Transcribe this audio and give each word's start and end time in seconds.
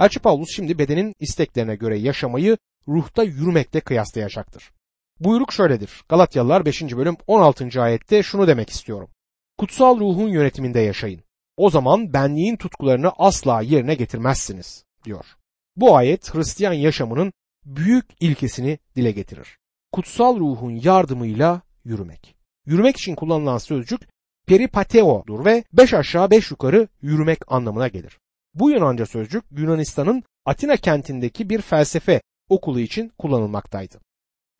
Elçi 0.00 0.20
Paulus 0.20 0.48
şimdi 0.56 0.78
bedenin 0.78 1.14
isteklerine 1.20 1.76
göre 1.76 1.98
yaşamayı 1.98 2.58
ruhta 2.88 3.22
yürümekle 3.22 3.80
kıyaslayacaktır. 3.80 4.70
Buyruk 5.20 5.52
şöyledir. 5.52 5.90
Galatyalılar 6.08 6.64
5. 6.64 6.82
bölüm 6.82 7.16
16. 7.26 7.82
ayette 7.82 8.22
şunu 8.22 8.46
demek 8.46 8.70
istiyorum. 8.70 9.10
Kutsal 9.58 10.00
ruhun 10.00 10.28
yönetiminde 10.28 10.80
yaşayın. 10.80 11.22
O 11.56 11.70
zaman 11.70 12.12
benliğin 12.12 12.56
tutkularını 12.56 13.12
asla 13.18 13.60
yerine 13.60 13.94
getirmezsiniz 13.94 14.84
diyor. 15.04 15.24
Bu 15.76 15.96
ayet 15.96 16.34
Hristiyan 16.34 16.72
yaşamının 16.72 17.32
büyük 17.64 18.06
ilkesini 18.20 18.78
dile 18.96 19.10
getirir. 19.10 19.58
Kutsal 19.92 20.36
ruhun 20.36 20.80
yardımıyla 20.84 21.62
yürümek. 21.84 22.34
Yürümek 22.66 22.96
için 22.96 23.14
kullanılan 23.14 23.58
sözcük 23.58 24.00
peripateo'dur 24.46 25.44
ve 25.44 25.64
beş 25.72 25.94
aşağı 25.94 26.30
beş 26.30 26.50
yukarı 26.50 26.88
yürümek 27.02 27.52
anlamına 27.52 27.88
gelir. 27.88 28.18
Bu 28.54 28.70
Yunanca 28.70 29.06
sözcük 29.06 29.44
Yunanistan'ın 29.50 30.22
Atina 30.44 30.76
kentindeki 30.76 31.50
bir 31.50 31.60
felsefe 31.60 32.22
okulu 32.48 32.80
için 32.80 33.08
kullanılmaktaydı. 33.18 34.00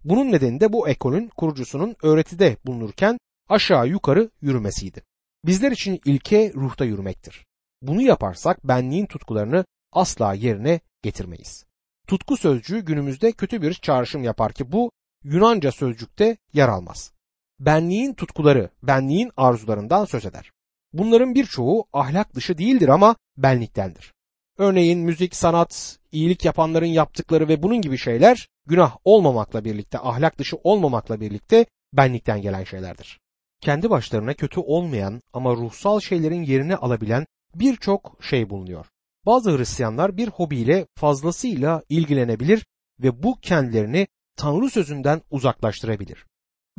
Bunun 0.04 0.32
nedeni 0.32 0.60
de 0.60 0.72
bu 0.72 0.88
ekolün 0.88 1.28
kurucusunun 1.28 1.96
öğretide 2.02 2.56
bulunurken 2.66 3.18
aşağı 3.48 3.88
yukarı 3.88 4.30
yürümesiydi. 4.40 5.02
Bizler 5.44 5.72
için 5.72 6.00
ilke 6.04 6.52
ruhta 6.54 6.84
yürümektir. 6.84 7.46
Bunu 7.82 8.02
yaparsak 8.02 8.68
benliğin 8.68 9.06
tutkularını 9.06 9.64
asla 9.92 10.34
yerine 10.34 10.80
getirmeyiz. 11.02 11.64
Tutku 12.06 12.36
sözcüğü 12.36 12.80
günümüzde 12.80 13.32
kötü 13.32 13.62
bir 13.62 13.74
çağrışım 13.74 14.24
yapar 14.24 14.52
ki 14.52 14.72
bu 14.72 14.90
Yunanca 15.24 15.72
sözcükte 15.72 16.36
yer 16.52 16.68
almaz. 16.68 17.12
Benliğin 17.58 18.14
tutkuları, 18.14 18.70
benliğin 18.82 19.30
arzularından 19.36 20.04
söz 20.04 20.26
eder. 20.26 20.50
Bunların 20.92 21.34
birçoğu 21.34 21.84
ahlak 21.92 22.34
dışı 22.34 22.58
değildir 22.58 22.88
ama 22.88 23.16
benliktendir. 23.36 24.12
Örneğin 24.58 25.00
müzik, 25.00 25.36
sanat, 25.36 25.98
iyilik 26.12 26.44
yapanların 26.44 26.86
yaptıkları 26.86 27.48
ve 27.48 27.62
bunun 27.62 27.80
gibi 27.80 27.98
şeyler 27.98 28.48
günah 28.66 28.96
olmamakla 29.04 29.64
birlikte, 29.64 29.98
ahlak 29.98 30.38
dışı 30.38 30.56
olmamakla 30.64 31.20
birlikte 31.20 31.66
benlikten 31.92 32.42
gelen 32.42 32.64
şeylerdir. 32.64 33.20
Kendi 33.60 33.90
başlarına 33.90 34.34
kötü 34.34 34.60
olmayan 34.60 35.20
ama 35.32 35.56
ruhsal 35.56 36.00
şeylerin 36.00 36.42
yerini 36.42 36.76
alabilen 36.76 37.26
birçok 37.54 38.18
şey 38.20 38.50
bulunuyor. 38.50 38.86
Bazı 39.26 39.58
Hristiyanlar 39.58 40.16
bir 40.16 40.28
hobiyle 40.28 40.86
fazlasıyla 40.96 41.82
ilgilenebilir 41.88 42.66
ve 43.00 43.22
bu 43.22 43.40
kendilerini 43.40 44.06
Tanrı 44.36 44.70
sözünden 44.70 45.22
uzaklaştırabilir. 45.30 46.26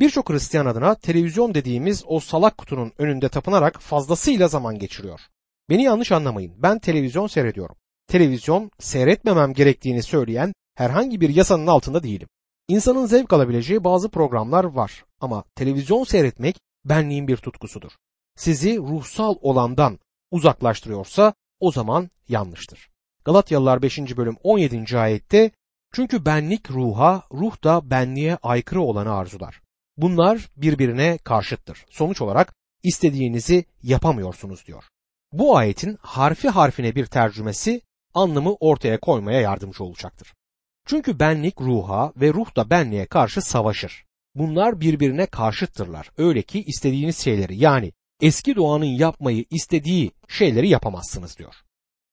Birçok 0.00 0.30
Hristiyan 0.30 0.66
adına 0.66 0.94
televizyon 0.94 1.54
dediğimiz 1.54 2.04
o 2.06 2.20
salak 2.20 2.58
kutunun 2.58 2.92
önünde 2.98 3.28
tapınarak 3.28 3.80
fazlasıyla 3.80 4.48
zaman 4.48 4.78
geçiriyor. 4.78 5.20
Beni 5.70 5.82
yanlış 5.82 6.12
anlamayın. 6.12 6.54
Ben 6.58 6.78
televizyon 6.78 7.26
seyrediyorum. 7.26 7.76
Televizyon 8.06 8.70
seyretmemem 8.78 9.52
gerektiğini 9.52 10.02
söyleyen 10.02 10.54
herhangi 10.74 11.20
bir 11.20 11.28
yasanın 11.28 11.66
altında 11.66 12.02
değilim. 12.02 12.28
İnsanın 12.68 13.06
zevk 13.06 13.32
alabileceği 13.32 13.84
bazı 13.84 14.10
programlar 14.10 14.64
var 14.64 15.04
ama 15.20 15.44
televizyon 15.54 16.04
seyretmek 16.04 16.56
benliğin 16.84 17.28
bir 17.28 17.36
tutkusudur. 17.36 17.92
Sizi 18.36 18.78
ruhsal 18.78 19.34
olandan 19.40 19.98
uzaklaştırıyorsa 20.30 21.34
o 21.60 21.72
zaman 21.72 22.10
yanlıştır. 22.28 22.90
Galatyalılar 23.24 23.82
5. 23.82 23.98
bölüm 23.98 24.36
17. 24.42 24.98
ayette 24.98 25.50
çünkü 25.92 26.26
benlik 26.26 26.70
ruha, 26.70 27.22
ruh 27.32 27.64
da 27.64 27.90
benliğe 27.90 28.38
aykırı 28.42 28.80
olanı 28.80 29.14
arzular. 29.14 29.62
Bunlar 29.96 30.48
birbirine 30.56 31.18
karşıttır. 31.18 31.84
Sonuç 31.90 32.20
olarak 32.20 32.54
istediğinizi 32.82 33.64
yapamıyorsunuz 33.82 34.66
diyor. 34.66 34.84
Bu 35.32 35.56
ayetin 35.56 35.98
harfi 36.00 36.48
harfine 36.48 36.94
bir 36.94 37.06
tercümesi 37.06 37.82
anlamı 38.14 38.54
ortaya 38.54 39.00
koymaya 39.00 39.40
yardımcı 39.40 39.84
olacaktır. 39.84 40.34
Çünkü 40.86 41.18
benlik 41.18 41.60
ruha 41.60 42.12
ve 42.16 42.32
ruh 42.32 42.56
da 42.56 42.70
benliğe 42.70 43.06
karşı 43.06 43.42
savaşır. 43.42 44.04
Bunlar 44.34 44.80
birbirine 44.80 45.26
karşıttırlar. 45.26 46.10
Öyle 46.18 46.42
ki 46.42 46.64
istediğiniz 46.66 47.18
şeyleri 47.18 47.56
yani 47.56 47.92
eski 48.20 48.56
doğanın 48.56 48.84
yapmayı 48.84 49.44
istediği 49.50 50.12
şeyleri 50.28 50.68
yapamazsınız 50.68 51.38
diyor. 51.38 51.54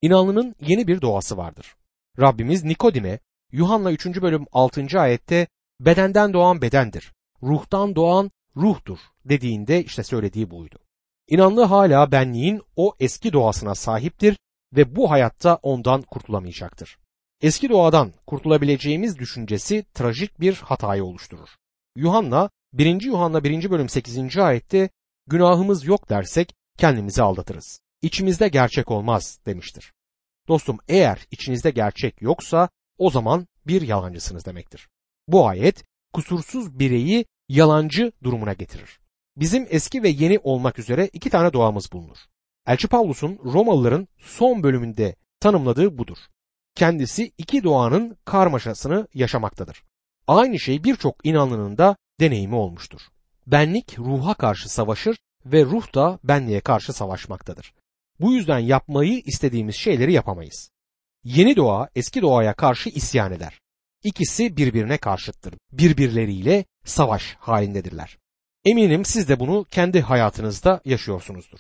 İnanlının 0.02 0.56
yeni 0.62 0.88
bir 0.88 1.02
doğası 1.02 1.38
vardır. 1.38 1.76
Rabbimiz 2.20 2.64
Nikodim'e 2.64 3.20
Yuhanna 3.52 3.92
3. 3.92 4.06
bölüm 4.06 4.46
6. 4.52 5.00
ayette 5.00 5.48
bedenden 5.80 6.34
doğan 6.34 6.62
bedendir, 6.62 7.14
ruhtan 7.44 7.96
doğan 7.96 8.32
ruhtur 8.58 9.00
dediğinde 9.26 9.84
işte 9.84 10.04
söylediği 10.04 10.52
buydu. 10.52 10.80
İnanlı 11.28 11.64
hala 11.64 12.12
benliğin 12.12 12.62
o 12.76 12.96
eski 13.00 13.34
doğasına 13.34 13.76
sahiptir 13.76 14.38
ve 14.76 14.96
bu 14.96 15.12
hayatta 15.12 15.56
ondan 15.56 16.02
kurtulamayacaktır. 16.02 16.98
Eski 17.42 17.70
doğadan 17.70 18.14
kurtulabileceğimiz 18.28 19.20
düşüncesi 19.20 19.86
trajik 19.94 20.40
bir 20.40 20.56
hatayı 20.56 21.04
oluşturur. 21.04 21.50
Yuhanna 21.96 22.50
1. 22.74 23.02
Yuhanna 23.02 23.44
1. 23.44 23.72
bölüm 23.72 23.90
8. 23.90 24.38
ayette 24.38 24.90
günahımız 25.28 25.86
yok 25.86 26.10
dersek 26.10 26.56
kendimizi 26.78 27.22
aldatırız. 27.22 27.80
İçimizde 28.02 28.48
gerçek 28.48 28.92
olmaz 28.92 29.40
demiştir. 29.46 29.94
Dostum 30.48 30.78
eğer 30.88 31.28
içinizde 31.32 31.72
gerçek 31.72 32.22
yoksa 32.22 32.70
o 32.98 33.10
zaman 33.10 33.48
bir 33.68 33.82
yalancısınız 33.82 34.46
demektir. 34.46 34.90
Bu 35.28 35.48
ayet 35.48 35.84
kusursuz 36.14 36.80
bireyi 36.80 37.26
yalancı 37.50 38.12
durumuna 38.24 38.54
getirir. 38.54 39.00
Bizim 39.38 39.68
eski 39.70 40.04
ve 40.04 40.10
yeni 40.10 40.40
olmak 40.44 40.80
üzere 40.80 41.10
iki 41.14 41.30
tane 41.30 41.54
doğamız 41.54 41.92
bulunur. 41.92 42.18
Elçi 42.68 42.88
Pavlus'un 42.88 43.40
Romalıların 43.44 44.08
son 44.18 44.64
bölümünde 44.64 45.16
tanımladığı 45.40 45.98
budur. 45.98 46.18
Kendisi 46.76 47.32
iki 47.38 47.64
doğanın 47.64 48.18
karmaşasını 48.26 49.08
yaşamaktadır. 49.14 49.84
Aynı 50.28 50.60
şey 50.60 50.84
birçok 50.84 51.26
inanlının 51.26 51.78
da 51.78 51.96
deneyimi 52.20 52.56
olmuştur. 52.56 53.02
Benlik 53.48 54.00
ruha 54.00 54.34
karşı 54.34 54.70
savaşır 54.70 55.18
ve 55.46 55.66
ruh 55.66 55.96
da 55.96 56.20
benliğe 56.24 56.62
karşı 56.62 56.94
savaşmaktadır. 56.94 57.74
Bu 58.20 58.34
yüzden 58.34 58.60
yapmayı 58.60 59.22
istediğimiz 59.26 59.76
şeyleri 59.76 60.14
yapamayız. 60.14 60.72
Yeni 61.24 61.56
doğa 61.56 61.90
eski 61.96 62.22
doğaya 62.22 62.54
karşı 62.54 62.90
isyan 62.90 63.32
eder. 63.32 63.59
İkisi 64.04 64.58
birbirine 64.58 64.98
karşıttır. 64.98 65.54
Birbirleriyle 65.72 66.66
savaş 66.86 67.36
halindedirler. 67.40 68.18
Eminim 68.66 69.06
siz 69.06 69.30
de 69.30 69.40
bunu 69.40 69.66
kendi 69.72 70.02
hayatınızda 70.02 70.82
yaşıyorsunuzdur. 70.86 71.60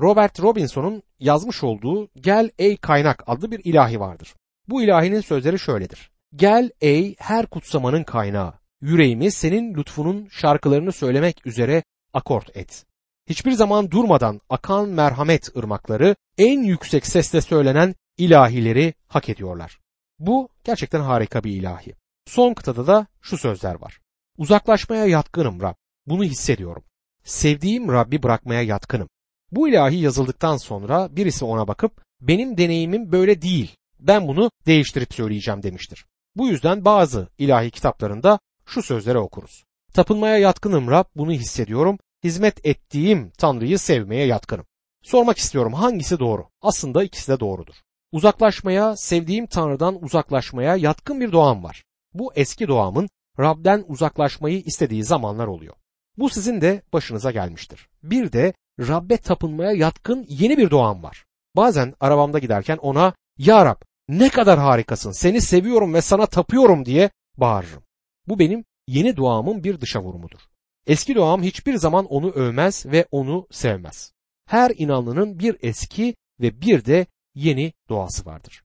Robert 0.00 0.40
Robinson'un 0.40 1.02
yazmış 1.20 1.64
olduğu 1.64 2.08
Gel 2.20 2.50
Ey 2.58 2.76
Kaynak 2.76 3.22
adlı 3.26 3.50
bir 3.50 3.60
ilahi 3.64 4.00
vardır. 4.00 4.34
Bu 4.68 4.82
ilahinin 4.82 5.20
sözleri 5.20 5.58
şöyledir. 5.58 6.10
Gel 6.36 6.70
ey 6.80 7.14
her 7.18 7.46
kutsamanın 7.46 8.04
kaynağı, 8.04 8.54
yüreğimi 8.80 9.30
senin 9.30 9.74
lütfunun 9.74 10.28
şarkılarını 10.30 10.92
söylemek 10.92 11.46
üzere 11.46 11.82
akort 12.14 12.56
et. 12.56 12.84
Hiçbir 13.28 13.52
zaman 13.52 13.90
durmadan 13.90 14.40
akan 14.50 14.88
merhamet 14.88 15.56
ırmakları 15.56 16.16
en 16.38 16.62
yüksek 16.62 17.06
sesle 17.06 17.40
söylenen 17.40 17.94
ilahileri 18.18 18.94
hak 19.06 19.28
ediyorlar. 19.28 19.78
Bu 20.18 20.48
gerçekten 20.64 21.00
harika 21.00 21.44
bir 21.44 21.52
ilahi. 21.52 21.94
Son 22.26 22.54
kıtada 22.54 22.86
da 22.86 23.06
şu 23.20 23.38
sözler 23.38 23.74
var. 23.74 24.00
Uzaklaşmaya 24.38 25.06
yatkınım 25.06 25.60
Rab. 25.60 25.74
Bunu 26.06 26.24
hissediyorum. 26.24 26.84
Sevdiğim 27.24 27.92
Rabbi 27.92 28.22
bırakmaya 28.22 28.62
yatkınım. 28.62 29.08
Bu 29.52 29.68
ilahi 29.68 29.96
yazıldıktan 29.96 30.56
sonra 30.56 31.16
birisi 31.16 31.44
ona 31.44 31.68
bakıp 31.68 32.02
benim 32.20 32.58
deneyimim 32.58 33.12
böyle 33.12 33.42
değil. 33.42 33.76
Ben 34.00 34.28
bunu 34.28 34.50
değiştirip 34.66 35.14
söyleyeceğim 35.14 35.62
demiştir. 35.62 36.06
Bu 36.36 36.48
yüzden 36.48 36.84
bazı 36.84 37.28
ilahi 37.38 37.70
kitaplarında 37.70 38.38
şu 38.66 38.82
sözleri 38.82 39.18
okuruz. 39.18 39.64
Tapınmaya 39.94 40.38
yatkınım 40.38 40.90
Rab 40.90 41.04
bunu 41.16 41.32
hissediyorum. 41.32 41.98
Hizmet 42.24 42.66
ettiğim 42.66 43.30
Tanrı'yı 43.38 43.78
sevmeye 43.78 44.26
yatkınım. 44.26 44.66
Sormak 45.02 45.38
istiyorum 45.38 45.72
hangisi 45.72 46.18
doğru? 46.18 46.48
Aslında 46.62 47.04
ikisi 47.04 47.32
de 47.32 47.40
doğrudur. 47.40 47.74
Uzaklaşmaya, 48.12 48.96
sevdiğim 48.96 49.46
Tanrı'dan 49.46 50.04
uzaklaşmaya 50.04 50.76
yatkın 50.76 51.20
bir 51.20 51.32
doğam 51.32 51.64
var. 51.64 51.84
Bu 52.14 52.32
eski 52.34 52.68
doğamın 52.68 53.08
Rab'den 53.38 53.84
uzaklaşmayı 53.88 54.60
istediği 54.60 55.04
zamanlar 55.04 55.46
oluyor. 55.46 55.74
Bu 56.16 56.30
sizin 56.30 56.60
de 56.60 56.82
başınıza 56.92 57.30
gelmiştir. 57.30 57.88
Bir 58.02 58.32
de 58.32 58.52
Rab'be 58.80 59.16
tapınmaya 59.16 59.72
yatkın 59.72 60.26
yeni 60.28 60.58
bir 60.58 60.70
doğam 60.70 61.02
var. 61.02 61.24
Bazen 61.56 61.94
arabamda 62.00 62.38
giderken 62.38 62.76
ona 62.76 63.12
Ya 63.38 63.64
Rab 63.64 63.80
ne 64.08 64.28
kadar 64.28 64.58
harikasın 64.58 65.12
seni 65.12 65.40
seviyorum 65.40 65.94
ve 65.94 66.00
sana 66.00 66.26
tapıyorum 66.26 66.84
diye 66.84 67.10
bağırırım. 67.36 67.82
Bu 68.26 68.38
benim 68.38 68.64
yeni 68.86 69.16
doğamın 69.16 69.64
bir 69.64 69.80
dışa 69.80 70.02
vurumudur. 70.02 70.40
Eski 70.86 71.14
doğam 71.14 71.42
hiçbir 71.42 71.76
zaman 71.76 72.04
onu 72.04 72.30
övmez 72.30 72.86
ve 72.86 73.06
onu 73.10 73.46
sevmez. 73.50 74.12
Her 74.46 74.72
inanlının 74.76 75.38
bir 75.38 75.56
eski 75.60 76.14
ve 76.40 76.60
bir 76.60 76.84
de 76.84 77.06
yeni 77.38 77.72
doğası 77.88 78.26
vardır. 78.26 78.62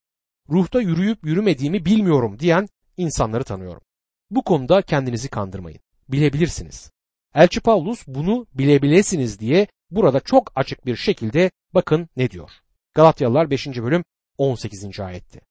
Ruhta 0.49 0.81
yürüyüp 0.81 1.25
yürümediğimi 1.25 1.85
bilmiyorum 1.85 2.39
diyen 2.39 2.67
insanları 2.97 3.43
tanıyorum. 3.43 3.81
Bu 4.29 4.43
konuda 4.43 4.81
kendinizi 4.81 5.29
kandırmayın. 5.29 5.79
Bilebilirsiniz. 6.09 6.91
Elçi 7.35 7.61
Pavlus 7.61 8.07
bunu 8.07 8.47
bilebilesiniz 8.53 9.39
diye 9.39 9.67
burada 9.91 10.19
çok 10.19 10.51
açık 10.55 10.85
bir 10.85 10.95
şekilde 10.95 11.51
bakın 11.73 12.09
ne 12.17 12.31
diyor. 12.31 12.51
Galatyalılar 12.93 13.49
5. 13.49 13.67
bölüm 13.67 14.03
18. 14.37 14.99
ayetti. 14.99 15.41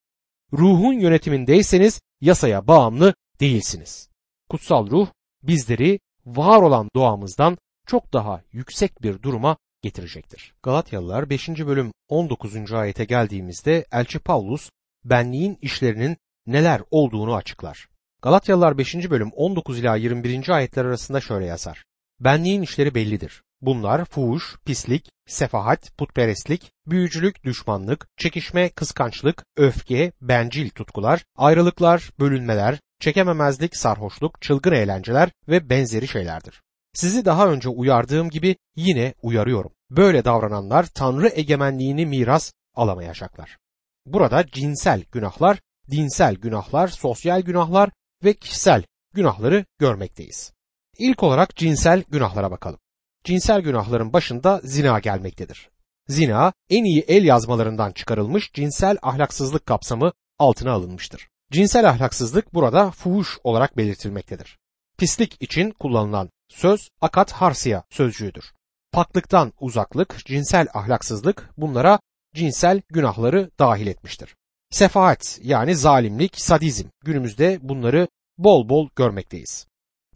ruhun 0.52 0.92
yönetimindeyseniz 0.92 2.00
yasaya 2.20 2.66
bağımlı 2.66 3.14
değilsiniz. 3.40 4.08
Kutsal 4.48 4.90
ruh 4.90 5.08
bizleri 5.42 6.00
var 6.26 6.62
olan 6.62 6.88
doğamızdan 6.94 7.58
çok 7.86 8.12
daha 8.12 8.42
yüksek 8.52 9.02
bir 9.02 9.22
duruma 9.22 9.56
getirecektir. 9.82 10.54
Galatyalılar 10.62 11.30
5. 11.30 11.48
bölüm 11.48 11.92
19. 12.08 12.72
ayete 12.72 13.04
geldiğimizde 13.04 13.86
Elçi 13.92 14.18
Paulus 14.18 14.70
benliğin 15.04 15.58
işlerinin 15.62 16.16
neler 16.46 16.82
olduğunu 16.90 17.34
açıklar. 17.34 17.88
Galatyalılar 18.22 18.78
5. 18.78 18.94
bölüm 19.10 19.30
19 19.32 19.78
ila 19.78 19.96
21. 19.96 20.48
ayetler 20.48 20.84
arasında 20.84 21.20
şöyle 21.20 21.46
yazar. 21.46 21.84
Benliğin 22.20 22.62
işleri 22.62 22.94
bellidir. 22.94 23.42
Bunlar 23.60 24.04
fuhuş, 24.04 24.56
pislik, 24.64 25.10
sefahat, 25.26 25.96
putperestlik, 25.98 26.72
büyücülük, 26.86 27.44
düşmanlık, 27.44 28.06
çekişme, 28.16 28.68
kıskançlık, 28.68 29.44
öfke, 29.56 30.12
bencil 30.20 30.70
tutkular, 30.70 31.24
ayrılıklar, 31.36 32.10
bölünmeler, 32.20 32.78
çekememezlik, 33.00 33.76
sarhoşluk, 33.76 34.42
çılgın 34.42 34.72
eğlenceler 34.72 35.30
ve 35.48 35.70
benzeri 35.70 36.08
şeylerdir. 36.08 36.62
Sizi 36.94 37.24
daha 37.24 37.48
önce 37.48 37.68
uyardığım 37.68 38.30
gibi 38.30 38.56
yine 38.76 39.14
uyarıyorum. 39.22 39.72
Böyle 39.90 40.24
davrananlar 40.24 40.86
Tanrı 40.94 41.28
egemenliğini 41.34 42.06
miras 42.06 42.52
alamayacaklar. 42.74 43.58
Burada 44.06 44.46
cinsel 44.46 45.04
günahlar, 45.12 45.60
dinsel 45.90 46.34
günahlar, 46.34 46.88
sosyal 46.88 47.40
günahlar 47.40 47.90
ve 48.24 48.34
kişisel 48.34 48.84
günahları 49.14 49.64
görmekteyiz. 49.78 50.52
İlk 50.98 51.22
olarak 51.22 51.56
cinsel 51.56 52.02
günahlara 52.08 52.50
bakalım. 52.50 52.78
Cinsel 53.24 53.60
günahların 53.60 54.12
başında 54.12 54.60
zina 54.64 54.98
gelmektedir. 54.98 55.70
Zina 56.08 56.52
en 56.70 56.84
iyi 56.84 57.04
el 57.08 57.24
yazmalarından 57.24 57.92
çıkarılmış 57.92 58.52
cinsel 58.52 58.96
ahlaksızlık 59.02 59.66
kapsamı 59.66 60.12
altına 60.38 60.72
alınmıştır. 60.72 61.28
Cinsel 61.52 61.88
ahlaksızlık 61.88 62.54
burada 62.54 62.90
fuhuş 62.90 63.38
olarak 63.44 63.76
belirtilmektedir. 63.76 64.58
Pislik 64.98 65.42
için 65.42 65.70
kullanılan 65.70 66.30
söz 66.54 66.88
akat 67.00 67.32
harsiya 67.32 67.84
sözcüğüdür. 67.90 68.52
Paklıktan 68.92 69.52
uzaklık, 69.60 70.24
cinsel 70.26 70.66
ahlaksızlık 70.74 71.50
bunlara 71.56 72.00
cinsel 72.34 72.82
günahları 72.88 73.50
dahil 73.58 73.86
etmiştir. 73.86 74.36
Sefahat 74.70 75.38
yani 75.42 75.76
zalimlik, 75.76 76.40
sadizm 76.40 76.88
günümüzde 77.04 77.58
bunları 77.62 78.08
bol 78.38 78.68
bol 78.68 78.88
görmekteyiz. 78.96 79.66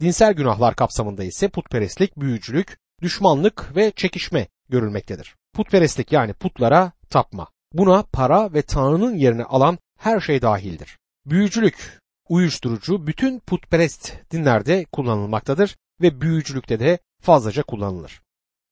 Dinsel 0.01 0.33
günahlar 0.33 0.75
kapsamında 0.75 1.23
ise 1.23 1.49
putperestlik, 1.49 2.17
büyücülük, 2.17 2.77
düşmanlık 3.01 3.75
ve 3.75 3.91
çekişme 3.91 4.47
görülmektedir. 4.69 5.35
Putperestlik 5.53 6.11
yani 6.11 6.33
putlara 6.33 6.91
tapma. 7.09 7.47
Buna 7.73 8.03
para 8.03 8.53
ve 8.53 8.61
Tanrı'nın 8.61 9.15
yerini 9.15 9.43
alan 9.43 9.77
her 9.99 10.19
şey 10.19 10.41
dahildir. 10.41 10.97
Büyücülük, 11.25 11.99
uyuşturucu 12.29 13.07
bütün 13.07 13.39
putperest 13.39 14.13
dinlerde 14.31 14.85
kullanılmaktadır 14.91 15.77
ve 16.01 16.21
büyücülükte 16.21 16.79
de 16.79 16.99
fazlaca 17.21 17.63
kullanılır. 17.63 18.21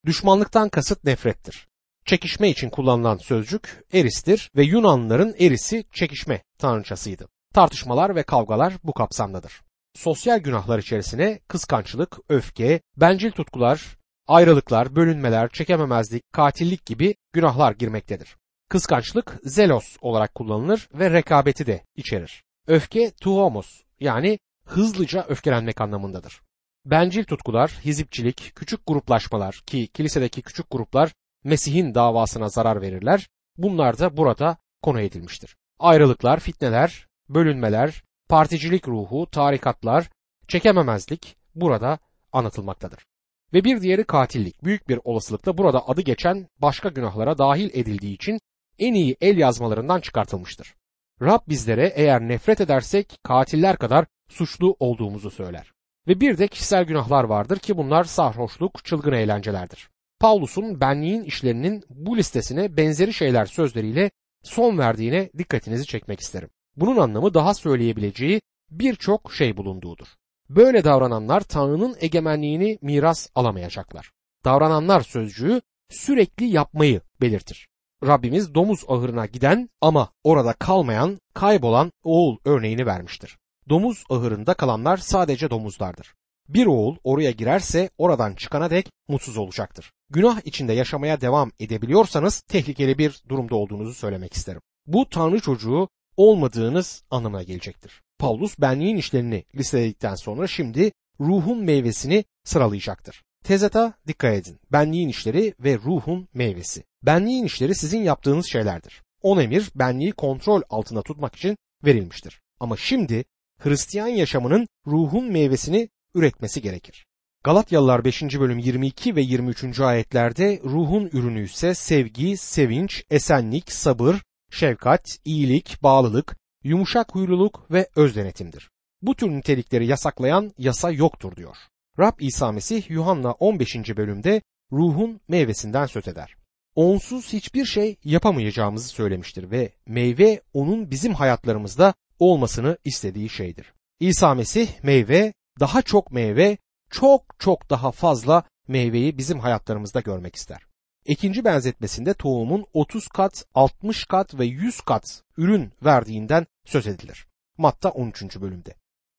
Düşmanlıktan 0.06 0.70
kasıt 0.70 1.04
nefrettir. 1.04 1.68
Çekişme 2.06 2.50
için 2.50 2.70
kullanılan 2.70 3.18
sözcük 3.18 3.84
eristir 3.94 4.52
ve 4.56 4.64
Yunanlıların 4.64 5.34
erisi 5.40 5.86
çekişme 5.92 6.44
tanrıçasıydı. 6.58 7.28
Tartışmalar 7.54 8.16
ve 8.16 8.24
kavgalar 8.24 8.74
bu 8.84 8.94
kapsamdadır. 8.94 9.62
Sosyal 9.94 10.40
günahlar 10.40 10.80
içerisine 10.80 11.40
kıskançlık, 11.48 12.18
öfke, 12.30 12.82
bencil 12.98 13.32
tutkular, 13.32 13.98
ayrılıklar, 14.28 14.96
bölünmeler, 14.96 15.50
çekememezlik, 15.50 16.34
katillik 16.34 16.86
gibi 16.86 17.16
günahlar 17.34 17.72
girmektedir. 17.72 18.38
Kıskançlık 18.70 19.40
zelos 19.44 19.98
olarak 20.02 20.36
kullanılır 20.36 20.90
ve 20.94 21.12
rekabeti 21.12 21.66
de 21.66 21.86
içerir. 21.96 22.44
Öfke 22.68 23.12
tuomos 23.12 23.82
yani 24.00 24.40
hızlıca 24.66 25.26
öfkelenmek 25.30 25.82
anlamındadır. 25.82 26.42
Bencil 26.86 27.24
tutkular, 27.24 27.70
hizipçilik, 27.86 28.52
küçük 28.56 28.80
gruplaşmalar 28.88 29.62
ki 29.66 29.88
kilisedeki 29.88 30.42
küçük 30.42 30.72
gruplar 30.72 31.14
Mesih'in 31.44 31.96
davasına 31.96 32.50
zarar 32.50 32.82
verirler. 32.82 33.30
Bunlar 33.58 34.00
da 34.00 34.18
burada 34.18 34.58
konu 34.82 35.02
edilmiştir. 35.02 35.56
Ayrılıklar, 35.80 36.40
fitneler, 36.40 37.08
bölünmeler, 37.30 38.04
particilik 38.30 38.88
ruhu, 38.88 39.30
tarikatlar, 39.32 40.10
çekememezlik 40.48 41.38
burada 41.56 42.00
anlatılmaktadır. 42.34 43.06
Ve 43.54 43.64
bir 43.64 43.82
diğeri 43.82 44.04
katillik. 44.04 44.64
Büyük 44.64 44.90
bir 44.90 45.00
olasılıkla 45.04 45.58
burada 45.58 45.88
adı 45.90 46.02
geçen 46.02 46.48
başka 46.62 46.90
günahlara 46.90 47.38
dahil 47.38 47.70
edildiği 47.74 48.16
için 48.16 48.40
en 48.80 48.94
iyi 48.94 49.18
el 49.22 49.38
yazmalarından 49.38 50.02
çıkartılmıştır. 50.02 50.76
Rab 51.22 51.40
bizlere 51.50 51.94
eğer 51.96 52.22
nefret 52.22 52.62
edersek 52.62 53.20
katiller 53.24 53.78
kadar 53.78 54.06
suçlu 54.30 54.76
olduğumuzu 54.80 55.32
söyler. 55.32 55.75
Ve 56.08 56.22
bir 56.22 56.38
de 56.38 56.48
kişisel 56.48 56.84
günahlar 56.84 57.24
vardır 57.24 57.60
ki 57.60 57.78
bunlar 57.78 58.04
sarhoşluk, 58.04 58.86
çılgın 58.86 59.12
eğlencelerdir. 59.12 59.90
Paulus'un 60.20 60.82
benliğin 60.82 61.24
işlerinin 61.24 61.84
bu 61.90 62.18
listesine 62.18 62.78
benzeri 62.78 63.14
şeyler 63.14 63.46
sözleriyle 63.46 64.12
son 64.44 64.78
verdiğine 64.78 65.30
dikkatinizi 65.38 65.86
çekmek 65.86 66.20
isterim. 66.20 66.50
Bunun 66.76 66.98
anlamı 66.98 67.34
daha 67.34 67.54
söyleyebileceği 67.54 68.42
birçok 68.72 69.34
şey 69.34 69.58
bulunduğudur. 69.58 70.08
Böyle 70.50 70.84
davrananlar 70.84 71.42
Tanrı'nın 71.42 71.96
egemenliğini 72.00 72.80
miras 72.82 73.30
alamayacaklar. 73.36 74.12
Davrananlar 74.46 75.02
sözcüğü 75.02 75.62
sürekli 75.90 76.46
yapmayı 76.46 77.02
belirtir. 77.22 77.68
Rabbimiz 78.06 78.56
domuz 78.56 78.84
ahırına 78.88 79.26
giden 79.26 79.70
ama 79.82 80.10
orada 80.24 80.54
kalmayan, 80.54 81.20
kaybolan 81.34 81.92
oğul 82.04 82.38
örneğini 82.46 82.86
vermiştir. 82.86 83.38
Domuz 83.70 84.04
ahırında 84.10 84.54
kalanlar 84.54 84.98
sadece 84.98 85.50
domuzlardır. 85.50 86.14
Bir 86.50 86.66
oğul 86.66 86.96
oraya 87.04 87.32
girerse 87.32 87.90
oradan 87.98 88.34
çıkana 88.34 88.70
dek 88.70 88.90
mutsuz 89.08 89.38
olacaktır. 89.38 89.92
Günah 90.10 90.42
içinde 90.46 90.74
yaşamaya 90.74 91.22
devam 91.22 91.52
edebiliyorsanız 91.60 92.42
tehlikeli 92.42 92.98
bir 92.98 93.24
durumda 93.30 93.56
olduğunuzu 93.56 93.94
söylemek 93.94 94.34
isterim. 94.34 94.62
Bu 94.88 95.10
Tanrı 95.10 95.40
çocuğu 95.40 95.90
olmadığınız 96.18 97.04
anlamına 97.10 97.44
gelecektir. 97.44 98.02
Paulus 98.20 98.60
benliğin 98.60 98.98
işlerini 98.98 99.44
listeledikten 99.56 100.16
sonra 100.16 100.48
şimdi 100.48 100.92
ruhun 101.20 101.64
meyvesini 101.64 102.26
sıralayacaktır. 102.44 103.24
Tezata 103.44 103.94
dikkat 104.08 104.34
edin. 104.34 104.60
Benliğin 104.72 105.10
işleri 105.10 105.54
ve 105.60 105.78
ruhun 105.78 106.28
meyvesi. 106.34 106.84
Benliğin 107.04 107.46
işleri 107.46 107.76
sizin 107.76 108.02
yaptığınız 108.04 108.46
şeylerdir. 108.52 109.04
On 109.22 109.40
emir 109.40 109.72
benliği 109.76 110.12
kontrol 110.12 110.62
altında 110.70 111.02
tutmak 111.02 111.36
için 111.36 111.58
verilmiştir. 111.86 112.42
Ama 112.60 112.78
şimdi 112.78 113.26
Hristiyan 113.66 114.08
yaşamının 114.08 114.68
ruhun 114.88 115.32
meyvesini 115.32 115.90
üretmesi 116.16 116.62
gerekir. 116.62 117.06
Galatyalılar 117.44 118.06
5. 118.06 118.22
bölüm 118.22 118.60
22 118.60 119.16
ve 119.16 119.22
23. 119.22 119.80
ayetlerde 119.80 120.60
ruhun 120.64 121.10
ürünü 121.14 121.44
ise 121.44 121.76
sevgi, 121.76 122.38
sevinç, 122.38 123.04
esenlik, 123.10 123.72
sabır, 123.72 124.16
şefkat, 124.52 125.18
iyilik, 125.26 125.84
bağlılık, 125.84 126.38
yumuşak 126.64 127.16
huyluluk 127.16 127.72
ve 127.72 127.90
öz 127.96 128.16
denetimdir. 128.16 128.70
Bu 129.02 129.16
tür 129.16 129.30
nitelikleri 129.30 129.88
yasaklayan 129.88 130.54
yasa 130.58 130.92
yoktur 130.92 131.36
diyor. 131.36 131.58
Rab 132.00 132.20
İsa 132.20 132.52
Mesih 132.52 132.90
Yuhanna 132.90 133.32
15. 133.32 133.76
bölümde 133.76 134.42
ruhun 134.72 135.22
meyvesinden 135.28 135.86
söz 135.86 136.08
eder. 136.08 136.36
Onsuz 136.76 137.34
hiçbir 137.34 137.66
şey 137.66 137.98
yapamayacağımızı 138.04 138.88
söylemiştir 138.88 139.52
ve 139.52 139.72
meyve 139.88 140.42
onun 140.54 140.92
bizim 140.92 141.14
hayatlarımızda 141.14 141.94
olmasını 142.20 142.78
istediği 142.84 143.30
şeydir. 143.30 143.74
İsa 144.00 144.34
Mesih 144.34 144.84
meyve, 144.84 145.34
daha 145.60 145.82
çok 145.82 146.12
meyve, 146.12 146.58
çok 146.90 147.40
çok 147.40 147.70
daha 147.70 147.92
fazla 147.92 148.44
meyveyi 148.68 149.18
bizim 149.18 149.40
hayatlarımızda 149.40 150.00
görmek 150.00 150.36
ister. 150.36 150.62
İkinci 151.06 151.46
benzetmesinde 151.46 152.14
tohumun 152.14 152.66
30 152.74 153.08
kat, 153.08 153.46
60 153.54 154.06
kat 154.06 154.40
ve 154.40 154.46
100 154.46 154.82
kat 154.82 155.24
ürün 155.38 155.72
verdiğinden 155.86 156.46
söz 156.66 156.88
edilir. 156.88 157.28
Matta 157.58 157.90
13. 157.90 158.42
bölümde. 158.42 158.76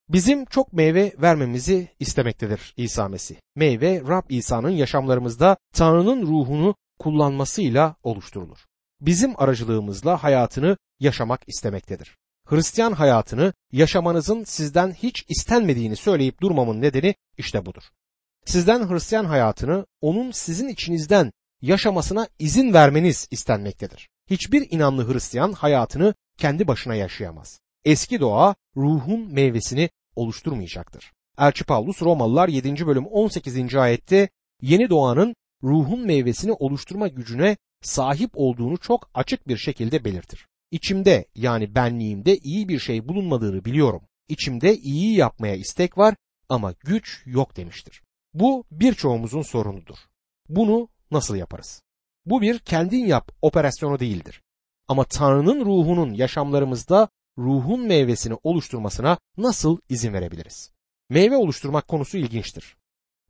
Bizim 0.09 0.45
çok 0.45 0.73
meyve 0.73 1.13
vermemizi 1.19 1.89
istemektedir 2.01 2.75
İsa 2.77 3.09
Mesih. 3.09 3.37
Meyve 3.55 4.01
Rab 4.09 4.25
İsa'nın 4.29 4.71
yaşamlarımızda 4.71 5.57
Tanrı'nın 5.75 6.23
ruhunu 6.23 6.75
kullanmasıyla 6.99 7.97
oluşturulur. 8.03 8.59
Bizim 9.01 9.41
aracılığımızla 9.41 10.23
hayatını 10.23 10.77
yaşamak 11.01 11.41
istemektedir. 11.47 12.17
Hristiyan 12.47 12.93
hayatını 12.93 13.53
yaşamanızın 13.73 14.45
sizden 14.45 14.93
hiç 14.93 15.25
istenmediğini 15.29 15.97
söyleyip 15.97 16.41
durmamın 16.41 16.81
nedeni 16.81 17.15
işte 17.39 17.67
budur. 17.67 17.83
Sizden 18.45 18.91
Hristiyan 18.91 19.25
hayatını 19.25 19.87
onun 20.01 20.31
sizin 20.31 20.69
içinizden 20.69 21.33
yaşamasına 21.63 22.29
izin 22.39 22.73
vermeniz 22.73 23.29
istenmektedir. 23.31 24.09
Hiçbir 24.31 24.67
inanlı 24.71 25.13
Hristiyan 25.13 25.53
hayatını 25.53 26.15
kendi 26.39 26.69
başına 26.69 26.95
yaşayamaz. 26.95 27.61
Eski 27.85 28.21
doğa 28.21 28.55
ruhun 28.77 29.33
meyvesini 29.33 29.91
oluşturmayacaktır. 30.17 31.13
Elçi 31.39 31.65
Paulus 31.65 32.03
Romalılar 32.03 32.49
7. 32.49 32.87
bölüm 32.87 33.07
18. 33.07 33.75
ayette 33.75 34.29
yeni 34.63 34.91
doğanın 34.91 35.35
ruhun 35.63 36.01
meyvesini 36.01 36.53
oluşturma 36.53 37.09
gücüne 37.09 37.57
sahip 37.83 38.31
olduğunu 38.35 38.79
çok 38.79 39.11
açık 39.15 39.49
bir 39.49 39.57
şekilde 39.57 40.05
belirtir. 40.05 40.47
İçimde 40.77 41.27
yani 41.35 41.75
benliğimde 41.75 42.37
iyi 42.37 42.69
bir 42.69 42.79
şey 42.79 43.09
bulunmadığını 43.09 43.65
biliyorum. 43.65 44.03
İçimde 44.29 44.77
iyi 44.77 45.17
yapmaya 45.17 45.57
istek 45.57 45.99
var 45.99 46.15
ama 46.49 46.75
güç 46.81 47.23
yok 47.27 47.57
demiştir. 47.57 48.03
Bu 48.35 48.65
birçoğumuzun 48.71 49.43
sorunudur. 49.43 49.97
Bunu 50.49 50.89
nasıl 51.11 51.37
yaparız? 51.37 51.83
Bu 52.27 52.43
bir 52.43 52.59
kendin 52.59 53.07
yap 53.07 53.33
operasyonu 53.43 53.99
değildir. 53.99 54.43
Ama 54.89 55.05
Tanrı'nın 55.05 55.65
ruhunun 55.65 56.15
yaşamlarımızda 56.15 57.09
ruhun 57.39 57.87
meyvesini 57.87 58.37
oluşturmasına 58.43 59.19
nasıl 59.37 59.79
izin 59.89 60.13
verebiliriz? 60.13 60.71
Meyve 61.11 61.37
oluşturmak 61.37 61.89
konusu 61.89 62.19
ilginçtir. 62.19 62.77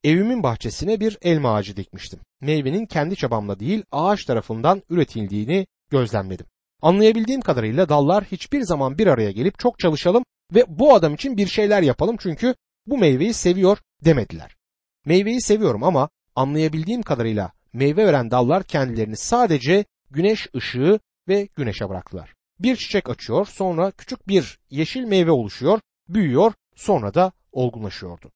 Evimin 0.04 0.42
bahçesine 0.42 1.00
bir 1.00 1.18
elma 1.22 1.54
ağacı 1.54 1.76
dikmiştim. 1.76 2.20
Meyvenin 2.40 2.86
kendi 2.86 3.16
çabamla 3.16 3.60
değil 3.60 3.84
ağaç 3.92 4.24
tarafından 4.24 4.82
üretildiğini 4.90 5.66
gözlemledim. 5.90 6.46
Anlayabildiğim 6.82 7.40
kadarıyla 7.40 7.88
dallar 7.88 8.24
hiçbir 8.24 8.62
zaman 8.62 8.98
bir 8.98 9.06
araya 9.06 9.30
gelip 9.30 9.58
çok 9.58 9.78
çalışalım 9.78 10.24
ve 10.54 10.64
bu 10.68 10.94
adam 10.94 11.14
için 11.14 11.36
bir 11.36 11.46
şeyler 11.46 11.82
yapalım 11.82 12.16
çünkü 12.20 12.54
bu 12.86 12.98
meyveyi 12.98 13.34
seviyor 13.34 13.78
demediler. 14.04 14.56
Meyveyi 15.04 15.40
seviyorum 15.40 15.82
ama 15.82 16.08
anlayabildiğim 16.34 17.02
kadarıyla 17.02 17.52
meyve 17.72 18.06
veren 18.06 18.30
dallar 18.30 18.62
kendilerini 18.62 19.16
sadece 19.16 19.84
güneş 20.10 20.48
ışığı 20.56 21.00
ve 21.28 21.48
güneşe 21.56 21.88
bıraktılar. 21.88 22.34
Bir 22.58 22.76
çiçek 22.76 23.10
açıyor, 23.10 23.46
sonra 23.46 23.90
küçük 23.90 24.28
bir 24.28 24.58
yeşil 24.70 25.04
meyve 25.04 25.30
oluşuyor, 25.30 25.80
büyüyor, 26.08 26.52
sonra 26.76 27.14
da 27.14 27.32
olgunlaşıyordu. 27.52 28.32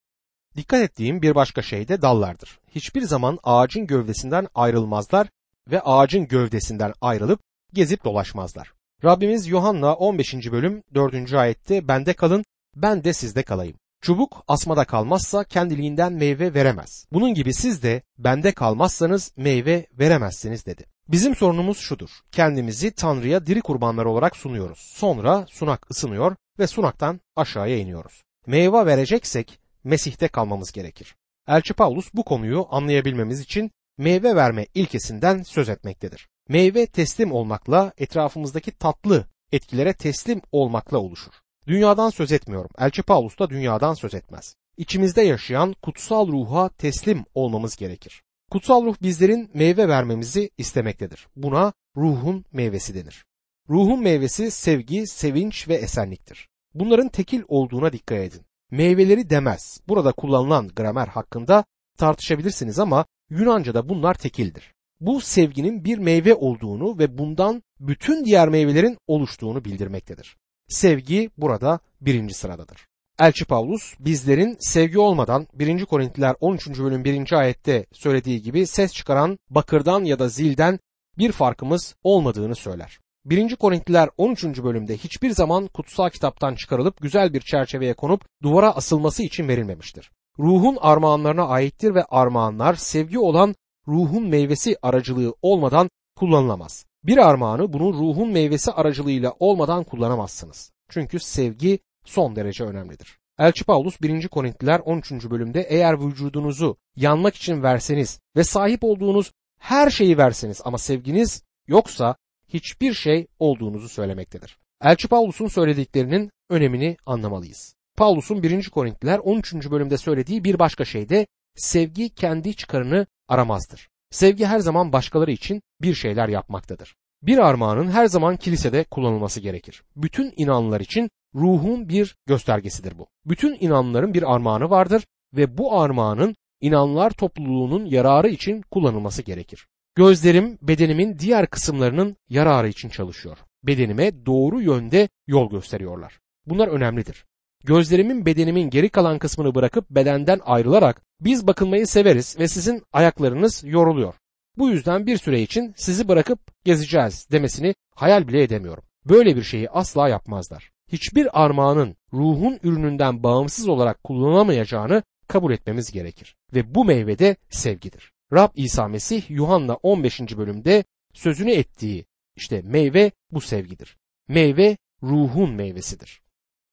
Dikkat 0.57 0.83
ettiğim 0.83 1.23
bir 1.23 1.35
başka 1.35 1.63
şey 1.63 1.89
de 1.89 2.03
dallardır. 2.03 2.59
Hiçbir 2.75 3.03
zaman 3.03 3.39
ağacın 3.43 3.87
gövdesinden 3.87 4.49
ayrılmazlar 4.55 5.29
ve 5.71 5.81
ağacın 5.81 6.29
gövdesinden 6.29 6.93
ayrılıp 7.01 7.41
gezip 7.73 8.05
dolaşmazlar. 8.05 8.73
Rabbimiz 9.05 9.47
Yuhanna 9.47 9.95
15. 9.95 10.35
bölüm 10.53 10.83
4. 10.95 11.33
ayette 11.33 11.89
bende 11.89 12.13
kalın 12.13 12.45
ben 12.77 13.05
de 13.05 13.13
sizde 13.13 13.43
kalayım. 13.43 13.77
Çubuk 14.03 14.45
asmada 14.49 14.85
kalmazsa 14.85 15.45
kendiliğinden 15.45 16.13
meyve 16.13 16.55
veremez. 16.55 17.07
Bunun 17.13 17.35
gibi 17.35 17.55
siz 17.55 17.83
de 17.83 18.03
bende 18.19 18.53
kalmazsanız 18.53 19.33
meyve 19.37 19.87
veremezsiniz 19.99 20.67
dedi. 20.67 20.85
Bizim 21.09 21.37
sorunumuz 21.37 21.79
şudur. 21.79 22.11
Kendimizi 22.33 22.91
Tanrı'ya 22.91 23.47
diri 23.47 23.61
kurbanlar 23.61 24.05
olarak 24.05 24.37
sunuyoruz. 24.37 24.79
Sonra 24.79 25.47
sunak 25.51 25.91
ısınıyor 25.91 26.37
ve 26.59 26.67
sunaktan 26.67 27.21
aşağıya 27.37 27.79
iniyoruz. 27.79 28.23
Meyve 28.47 28.87
vereceksek 28.87 29.61
Mesih'te 29.85 30.29
kalmamız 30.29 30.73
gerekir. 30.73 31.17
Elçi 31.49 31.75
Paulus 31.75 32.15
bu 32.15 32.25
konuyu 32.25 32.67
anlayabilmemiz 32.71 33.41
için 33.41 33.71
meyve 33.99 34.37
verme 34.37 34.67
ilkesinden 34.75 35.43
söz 35.43 35.69
etmektedir. 35.69 36.29
Meyve 36.51 36.87
teslim 36.87 37.33
olmakla 37.33 37.93
etrafımızdaki 37.99 38.71
tatlı 38.71 39.25
etkilere 39.53 39.93
teslim 39.93 40.41
olmakla 40.53 40.99
oluşur. 40.99 41.33
Dünyadan 41.67 42.11
söz 42.11 42.33
etmiyorum. 42.33 42.71
Elçi 42.79 43.03
Paulus 43.03 43.39
da 43.39 43.51
dünyadan 43.51 43.95
söz 43.95 44.15
etmez. 44.15 44.57
İçimizde 44.77 45.23
yaşayan 45.23 45.75
kutsal 45.83 46.29
ruha 46.29 46.69
teslim 46.69 47.25
olmamız 47.35 47.77
gerekir. 47.77 48.23
Kutsal 48.51 48.85
ruh 48.85 48.97
bizlerin 49.03 49.51
meyve 49.55 49.89
vermemizi 49.89 50.51
istemektedir. 50.59 51.29
Buna 51.37 51.73
ruhun 51.97 52.45
meyvesi 52.53 52.95
denir. 52.95 53.25
Ruhun 53.69 54.01
meyvesi 54.03 54.51
sevgi, 54.51 55.07
sevinç 55.07 55.69
ve 55.69 55.75
esenliktir. 55.75 56.49
Bunların 56.75 57.09
tekil 57.09 57.43
olduğuna 57.49 57.93
dikkat 57.93 58.19
edin. 58.19 58.43
Meyveleri 58.71 59.31
demez. 59.31 59.81
Burada 59.89 60.13
kullanılan 60.13 60.69
gramer 60.69 61.07
hakkında 61.07 61.65
tartışabilirsiniz 61.99 62.79
ama 62.79 63.07
Yunanca'da 63.29 63.89
bunlar 63.89 64.15
tekildir. 64.15 64.75
Bu 65.01 65.21
sevginin 65.21 65.85
bir 65.85 65.99
meyve 65.99 66.35
olduğunu 66.35 66.99
ve 66.99 67.19
bundan 67.19 67.63
bütün 67.81 68.25
diğer 68.25 68.49
meyvelerin 68.49 68.99
oluştuğunu 69.07 69.65
bildirmektedir. 69.65 70.37
Sevgi 70.69 71.31
burada 71.39 71.81
birinci 72.01 72.35
sıradadır. 72.35 72.87
Elçi 73.19 73.45
Pavlus 73.45 73.95
bizlerin 74.01 74.57
sevgi 74.61 74.99
olmadan 74.99 75.47
1. 75.55 75.85
Korintiler 75.85 76.37
13. 76.41 76.69
bölüm 76.69 77.05
1. 77.05 77.33
ayette 77.33 77.87
söylediği 77.93 78.43
gibi 78.43 78.67
ses 78.67 78.93
çıkaran 78.93 79.39
bakırdan 79.51 80.05
ya 80.05 80.19
da 80.19 80.29
zilden 80.29 80.79
bir 81.19 81.33
farkımız 81.33 81.95
olmadığını 82.03 82.55
söyler. 82.55 82.99
1. 83.25 83.57
Korintiler 83.57 84.09
13. 84.17 84.45
bölümde 84.45 84.97
hiçbir 84.97 85.31
zaman 85.31 85.67
kutsal 85.67 86.11
kitaptan 86.11 86.55
çıkarılıp 86.55 87.01
güzel 87.03 87.33
bir 87.33 87.41
çerçeveye 87.41 87.95
konup 87.95 88.25
duvara 88.43 88.71
asılması 88.71 89.23
için 89.23 89.49
verilmemiştir. 89.49 90.11
Ruhun 90.39 90.79
armağanlarına 90.81 91.45
aittir 91.49 91.95
ve 91.95 92.05
armağanlar 92.05 92.75
sevgi 92.75 93.19
olan 93.19 93.55
ruhun 93.91 94.29
meyvesi 94.29 94.77
aracılığı 94.83 95.35
olmadan 95.43 95.91
kullanılamaz. 96.17 96.87
Bir 97.05 97.19
armağanı 97.29 97.73
bunu 97.73 97.93
ruhun 97.93 98.33
meyvesi 98.33 98.73
aracılığıyla 98.73 99.35
olmadan 99.39 99.85
kullanamazsınız. 99.85 100.73
Çünkü 100.89 101.21
sevgi 101.21 101.79
son 102.05 102.37
derece 102.37 102.65
önemlidir. 102.65 103.19
Elçi 103.39 103.65
Paulus 103.65 104.01
1. 104.03 104.29
Korintliler 104.29 104.81
13. 104.81 105.13
bölümde 105.13 105.61
eğer 105.61 106.01
vücudunuzu 106.01 106.77
yanmak 106.97 107.35
için 107.35 107.63
verseniz 107.63 108.21
ve 108.37 108.45
sahip 108.45 108.85
olduğunuz 108.85 109.33
her 109.59 109.91
şeyi 109.91 110.19
verseniz 110.19 110.61
ama 110.65 110.79
sevginiz 110.79 111.43
yoksa 111.67 112.17
hiçbir 112.49 112.95
şey 112.95 113.27
olduğunuzu 113.39 113.89
söylemektedir. 113.89 114.59
Elçi 114.83 115.09
Paulus'un 115.09 115.49
söylediklerinin 115.49 116.31
önemini 116.51 116.97
anlamalıyız. 117.07 117.75
Paulus'un 117.97 118.43
1. 118.43 118.71
Korintliler 118.71 119.19
13. 119.19 119.55
bölümde 119.71 119.99
söylediği 119.99 120.45
bir 120.45 120.59
başka 120.59 120.85
şey 120.85 121.09
de 121.09 121.27
sevgi 121.55 122.09
kendi 122.15 122.55
çıkarını 122.55 123.07
aramazdır. 123.29 123.89
Sevgi 124.11 124.47
her 124.47 124.59
zaman 124.59 124.93
başkaları 124.93 125.31
için 125.31 125.63
bir 125.83 125.95
şeyler 125.95 126.29
yapmaktadır. 126.29 126.95
Bir 127.23 127.39
armağanın 127.39 127.91
her 127.91 128.07
zaman 128.07 128.37
kilisede 128.37 128.85
kullanılması 128.85 129.41
gerekir. 129.41 129.83
Bütün 129.97 130.33
inanlılar 130.37 130.81
için 130.81 131.11
ruhun 131.35 131.89
bir 131.89 132.17
göstergesidir 132.27 132.99
bu. 132.99 133.07
Bütün 133.27 133.57
inanlıların 133.61 134.15
bir 134.15 134.35
armağanı 134.35 134.71
vardır 134.71 135.07
ve 135.35 135.59
bu 135.59 135.81
armağanın 135.81 136.37
inanlar 136.61 137.11
topluluğunun 137.11 137.85
yararı 137.85 138.29
için 138.29 138.63
kullanılması 138.63 139.23
gerekir. 139.23 139.67
Gözlerim 139.95 140.59
bedenimin 140.63 141.19
diğer 141.19 141.47
kısımlarının 141.47 142.17
yararı 142.29 142.69
için 142.69 142.89
çalışıyor. 142.89 143.39
Bedenime 143.63 144.27
doğru 144.27 144.61
yönde 144.61 145.09
yol 145.27 145.51
gösteriyorlar. 145.51 146.21
Bunlar 146.47 146.69
önemlidir. 146.69 147.25
Gözlerimin 147.65 148.27
bedenimin 148.27 148.71
geri 148.71 148.89
kalan 148.89 149.19
kısmını 149.19 149.55
bırakıp 149.55 149.91
bedenden 149.91 150.41
ayrılarak 150.45 151.03
biz 151.21 151.47
bakılmayı 151.47 151.87
severiz 151.87 152.39
ve 152.39 152.49
sizin 152.49 152.83
ayaklarınız 152.93 153.65
yoruluyor. 153.65 154.15
Bu 154.59 154.71
yüzden 154.71 155.07
bir 155.07 155.17
süre 155.17 155.43
için 155.43 155.75
sizi 155.77 156.09
bırakıp 156.09 156.65
gezeceğiz 156.65 157.29
demesini 157.33 157.75
hayal 157.95 158.29
bile 158.29 158.43
edemiyorum. 158.43 158.85
Böyle 159.05 159.37
bir 159.37 159.43
şeyi 159.43 159.71
asla 159.71 160.09
yapmazlar. 160.09 160.71
Hiçbir 160.93 161.45
armağanın 161.45 161.97
ruhun 162.13 162.59
ürününden 162.63 163.23
bağımsız 163.23 163.69
olarak 163.69 164.05
kullanılamayacağını 164.05 165.03
kabul 165.29 165.53
etmemiz 165.53 165.93
gerekir. 165.93 166.37
Ve 166.55 166.75
bu 166.75 166.85
meyve 166.85 167.19
de 167.19 167.37
sevgidir. 167.51 168.13
Rab 168.33 168.51
İsa 168.55 168.89
Mesih 168.89 169.31
Yuhanna 169.31 169.75
15. 169.75 170.21
bölümde 170.21 170.85
sözünü 171.13 171.51
ettiği 171.51 172.07
işte 172.37 172.63
meyve 172.63 173.13
bu 173.31 173.41
sevgidir. 173.41 173.97
Meyve 174.29 174.77
ruhun 175.03 175.51
meyvesidir. 175.51 176.23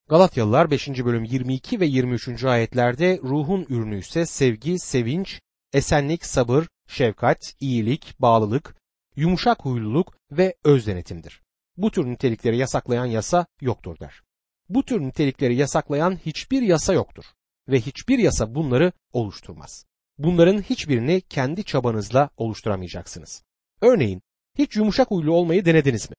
Galatyalılar 0.10 0.72
5. 0.72 0.88
bölüm 0.90 1.24
22 1.24 1.80
ve 1.80 1.86
23. 1.86 2.44
ayetlerde 2.44 3.20
ruhun 3.24 3.66
ürünü 3.70 4.00
ise 4.00 4.26
sevgi, 4.26 4.80
sevinç, 4.80 5.42
esenlik, 5.74 6.26
sabır, 6.26 6.68
şefkat, 6.88 7.54
iyilik, 7.60 8.16
bağlılık, 8.20 8.76
yumuşak 9.16 9.66
huyluluk 9.66 10.18
ve 10.32 10.56
öz 10.64 10.88
denetimdir. 10.88 11.42
Bu 11.78 11.92
tür 11.92 12.06
nitelikleri 12.06 12.58
yasaklayan 12.58 13.06
yasa 13.06 13.46
yoktur 13.62 14.00
der. 14.00 14.22
Bu 14.70 14.84
tür 14.84 15.02
nitelikleri 15.02 15.56
yasaklayan 15.56 16.16
hiçbir 16.26 16.62
yasa 16.62 16.94
yoktur 16.94 17.26
ve 17.70 17.80
hiçbir 17.80 18.20
yasa 18.20 18.56
bunları 18.56 18.92
oluşturmaz. 19.14 19.86
Bunların 20.18 20.62
hiçbirini 20.62 21.22
kendi 21.22 21.64
çabanızla 21.64 22.30
oluşturamayacaksınız. 22.38 23.44
Örneğin 23.82 24.22
hiç 24.58 24.76
yumuşak 24.76 25.12
huylu 25.12 25.34
olmayı 25.34 25.66
denediniz 25.66 26.10
mi? 26.10 26.16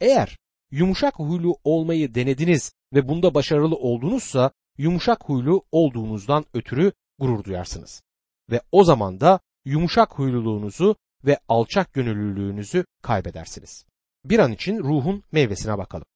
Eğer 0.00 0.38
yumuşak 0.72 1.18
huylu 1.18 1.56
olmayı 1.64 2.14
denediniz 2.14 2.72
ve 2.94 3.08
bunda 3.08 3.34
başarılı 3.34 3.76
oldunuzsa 3.76 4.50
yumuşak 4.78 5.24
huylu 5.24 5.64
olduğunuzdan 5.72 6.44
ötürü 6.54 6.92
gurur 7.18 7.44
duyarsınız. 7.44 8.02
Ve 8.50 8.60
o 8.72 8.84
zaman 8.84 9.20
da 9.20 9.40
yumuşak 9.64 10.18
huyluluğunuzu 10.18 10.96
ve 11.24 11.38
alçak 11.48 11.92
gönüllülüğünüzü 11.92 12.84
kaybedersiniz. 13.02 13.86
Bir 14.24 14.38
an 14.38 14.52
için 14.52 14.78
ruhun 14.78 15.22
meyvesine 15.32 15.78
bakalım. 15.78 16.06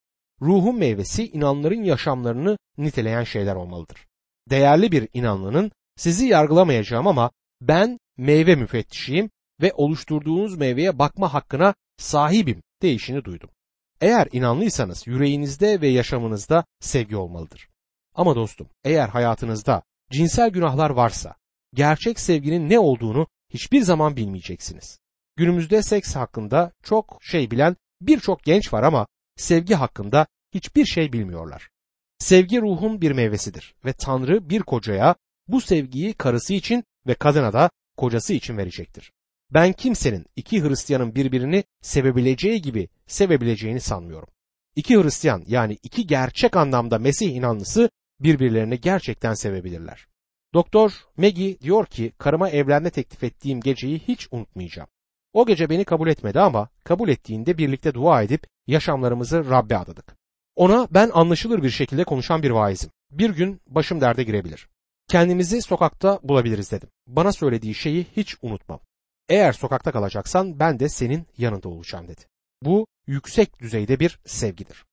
Ruhun 0.43 0.79
meyvesi 0.79 1.29
inanların 1.29 1.83
yaşamlarını 1.85 2.59
niteleyen 2.79 3.25
şeyler 3.25 3.55
olmalıdır. 3.55 4.07
Değerli 4.51 4.93
bir 4.93 5.09
inanlının 5.15 5.73
sizi 5.97 6.27
yargılamayacağım 6.27 7.07
ama 7.07 7.31
ben 7.61 7.99
meyve 8.17 8.55
müfettişiyim 8.55 9.31
ve 9.63 9.73
oluşturduğunuz 9.75 10.57
meyveye 10.57 10.99
bakma 10.99 11.35
hakkına 11.35 11.75
sahibim 11.97 12.63
değişini 12.83 13.25
duydum. 13.25 13.51
Eğer 14.01 14.29
inanlıysanız 14.33 15.07
yüreğinizde 15.07 15.81
ve 15.81 15.89
yaşamınızda 15.89 16.65
sevgi 16.81 17.17
olmalıdır. 17.17 17.69
Ama 18.15 18.37
dostum 18.37 18.69
eğer 18.85 19.09
hayatınızda 19.09 19.83
cinsel 20.11 20.51
günahlar 20.51 20.91
varsa 20.91 21.35
gerçek 21.75 22.21
sevginin 22.21 22.71
ne 22.71 22.79
olduğunu 22.79 23.27
hiçbir 23.51 23.83
zaman 23.83 24.17
bilmeyeceksiniz. 24.17 24.99
Günümüzde 25.37 25.83
seks 25.83 26.17
hakkında 26.17 26.73
çok 26.83 27.19
şey 27.23 27.51
bilen 27.51 27.77
birçok 28.01 28.45
genç 28.45 28.73
var 28.73 28.83
ama 28.83 29.07
sevgi 29.37 29.75
hakkında 29.75 30.27
hiçbir 30.55 30.85
şey 30.85 31.13
bilmiyorlar. 31.13 31.71
Sevgi 32.19 32.61
ruhun 32.61 33.01
bir 33.01 33.13
meyvesidir 33.13 33.75
ve 33.85 33.93
Tanrı 33.93 34.51
bir 34.51 34.63
kocaya 34.63 35.15
bu 35.49 35.61
sevgiyi 35.61 36.13
karısı 36.13 36.55
için 36.55 36.85
ve 37.07 37.15
kadına 37.15 37.53
da 37.53 37.71
kocası 37.97 38.35
için 38.35 38.57
verecektir. 38.57 39.13
Ben 39.51 39.73
kimsenin 39.73 40.27
iki 40.37 40.63
Hristiyanın 40.63 41.15
birbirini 41.15 41.65
sevebileceği 41.83 42.63
gibi 42.63 42.89
sevebileceğini 43.07 43.81
sanmıyorum. 43.81 44.29
İki 44.77 44.97
Hristiyan 44.97 45.45
yani 45.47 45.79
iki 45.83 46.07
gerçek 46.07 46.57
anlamda 46.57 46.99
Mesih 46.99 47.35
inanlısı 47.35 47.91
birbirlerini 48.21 48.81
gerçekten 48.81 49.35
sevebilirler. 49.35 50.07
Doktor 50.55 50.93
Maggie 51.17 51.61
diyor 51.61 51.87
ki 51.87 52.13
karıma 52.19 52.51
evlenme 52.51 52.91
teklif 52.91 53.25
ettiğim 53.25 53.61
geceyi 53.61 53.99
hiç 53.99 54.29
unutmayacağım. 54.31 54.89
O 55.33 55.47
gece 55.47 55.71
beni 55.71 55.85
kabul 55.85 56.09
etmedi 56.09 56.41
ama 56.41 56.69
kabul 56.85 57.09
ettiğinde 57.09 57.59
birlikte 57.59 57.95
dua 57.95 58.23
edip 58.23 58.47
yaşamlarımızı 58.67 59.51
Rabbe 59.51 59.77
adadık. 59.77 60.17
Ona 60.57 60.89
ben 60.91 61.11
anlaşılır 61.15 61.63
bir 61.63 61.71
şekilde 61.71 62.05
konuşan 62.05 62.43
bir 62.43 62.51
vaizim. 62.51 62.91
Bir 63.11 63.31
gün 63.31 63.61
başım 63.67 64.01
derde 64.01 64.25
girebilir. 64.25 64.69
Kendimizi 65.09 65.63
sokakta 65.63 66.21
bulabiliriz 66.23 66.73
dedim. 66.73 66.89
Bana 67.07 67.33
söylediği 67.33 67.75
şeyi 67.75 68.07
hiç 68.17 68.37
unutmam. 68.43 68.81
Eğer 69.29 69.53
sokakta 69.53 69.93
kalacaksan 69.93 70.59
ben 70.59 70.81
de 70.81 70.89
senin 70.89 71.27
yanında 71.39 71.69
olacağım 71.69 72.09
dedi. 72.09 72.21
Bu 72.63 72.87
yüksek 73.07 73.61
düzeyde 73.61 74.01
bir 74.01 74.19
sevgidir. 74.27 74.85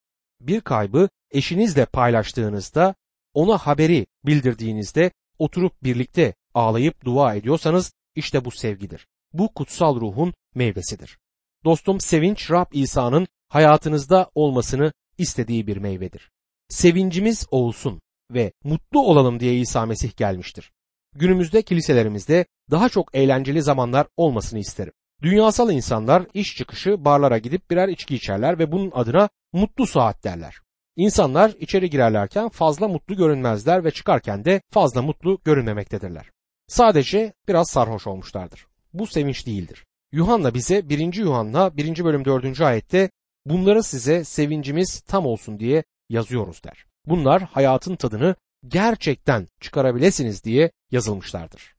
Bir 0.42 0.62
kaybı 0.62 1.10
eşinizle 1.32 1.86
paylaştığınızda, 1.86 2.96
ona 3.34 3.58
haberi 3.58 4.06
bildirdiğinizde 4.26 5.12
oturup 5.40 5.84
birlikte 5.84 6.34
ağlayıp 6.54 7.06
dua 7.06 7.36
ediyorsanız 7.36 7.94
işte 8.16 8.46
bu 8.46 8.52
sevgidir. 8.52 9.08
Bu 9.34 9.54
kutsal 9.54 10.02
ruhun 10.02 10.34
meyvesidir. 10.56 11.18
Dostum 11.66 12.00
sevinç 12.00 12.52
Rab 12.52 12.72
İsa'nın 12.72 13.28
hayatınızda 13.50 14.30
olmasını 14.36 14.94
istediği 15.18 15.68
bir 15.68 15.78
meyvedir. 15.78 16.32
Sevincimiz 16.70 17.46
olsun 17.52 18.02
ve 18.32 18.52
mutlu 18.64 19.02
olalım 19.02 19.40
diye 19.40 19.60
İsa 19.60 19.86
Mesih 19.86 20.18
gelmiştir. 20.18 20.72
Günümüzde 21.16 21.62
kiliselerimizde 21.62 22.46
daha 22.72 22.90
çok 22.90 23.16
eğlenceli 23.16 23.62
zamanlar 23.62 24.08
olmasını 24.18 24.60
isterim. 24.60 24.94
Dünyasal 25.22 25.72
insanlar 25.72 26.28
iş 26.34 26.56
çıkışı 26.56 27.06
barlara 27.06 27.38
gidip 27.38 27.72
birer 27.72 27.88
içki 27.88 28.16
içerler 28.16 28.60
ve 28.60 28.72
bunun 28.72 28.92
adına 28.94 29.30
mutlu 29.54 29.88
saat 29.88 30.24
derler. 30.24 30.56
İnsanlar 30.96 31.52
içeri 31.60 31.90
girerlerken 31.90 32.50
fazla 32.50 32.88
mutlu 32.88 33.16
görünmezler 33.16 33.84
ve 33.84 33.92
çıkarken 33.92 34.46
de 34.46 34.62
fazla 34.72 35.02
mutlu 35.02 35.40
görünmemektedirler. 35.46 36.32
Sadece 36.68 37.34
biraz 37.48 37.70
sarhoş 37.70 38.08
olmuşlardır. 38.08 38.68
Bu 38.94 39.08
sevinç 39.08 39.48
değildir. 39.48 39.86
Yuhanna 40.12 40.54
bize 40.54 40.90
1. 40.90 41.14
Yuhanna 41.14 41.78
1. 41.78 42.04
bölüm 42.04 42.26
4. 42.26 42.62
ayette 42.62 43.10
bunları 43.46 43.84
size 43.84 44.24
sevincimiz 44.24 45.02
tam 45.02 45.26
olsun 45.26 45.60
diye 45.60 45.84
yazıyoruz 46.10 46.64
der. 46.64 46.86
Bunlar 47.06 47.42
hayatın 47.42 47.96
tadını 47.96 48.36
gerçekten 48.68 49.48
çıkarabilesiniz 49.62 50.44
diye 50.44 50.72
yazılmışlardır. 50.92 51.76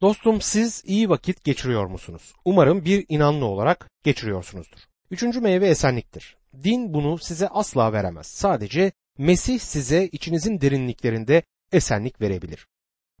Dostum 0.00 0.40
siz 0.40 0.82
iyi 0.86 1.08
vakit 1.08 1.44
geçiriyor 1.44 1.86
musunuz? 1.86 2.34
Umarım 2.44 2.84
bir 2.84 3.04
inanlı 3.08 3.44
olarak 3.44 3.90
geçiriyorsunuzdur. 4.04 4.78
Üçüncü 5.10 5.40
meyve 5.40 5.68
esenliktir. 5.68 6.36
Din 6.64 6.94
bunu 6.94 7.18
size 7.18 7.48
asla 7.48 7.92
veremez. 7.92 8.26
Sadece 8.26 8.92
Mesih 9.18 9.58
size 9.58 10.06
içinizin 10.06 10.60
derinliklerinde 10.60 11.42
esenlik 11.72 12.20
verebilir. 12.20 12.66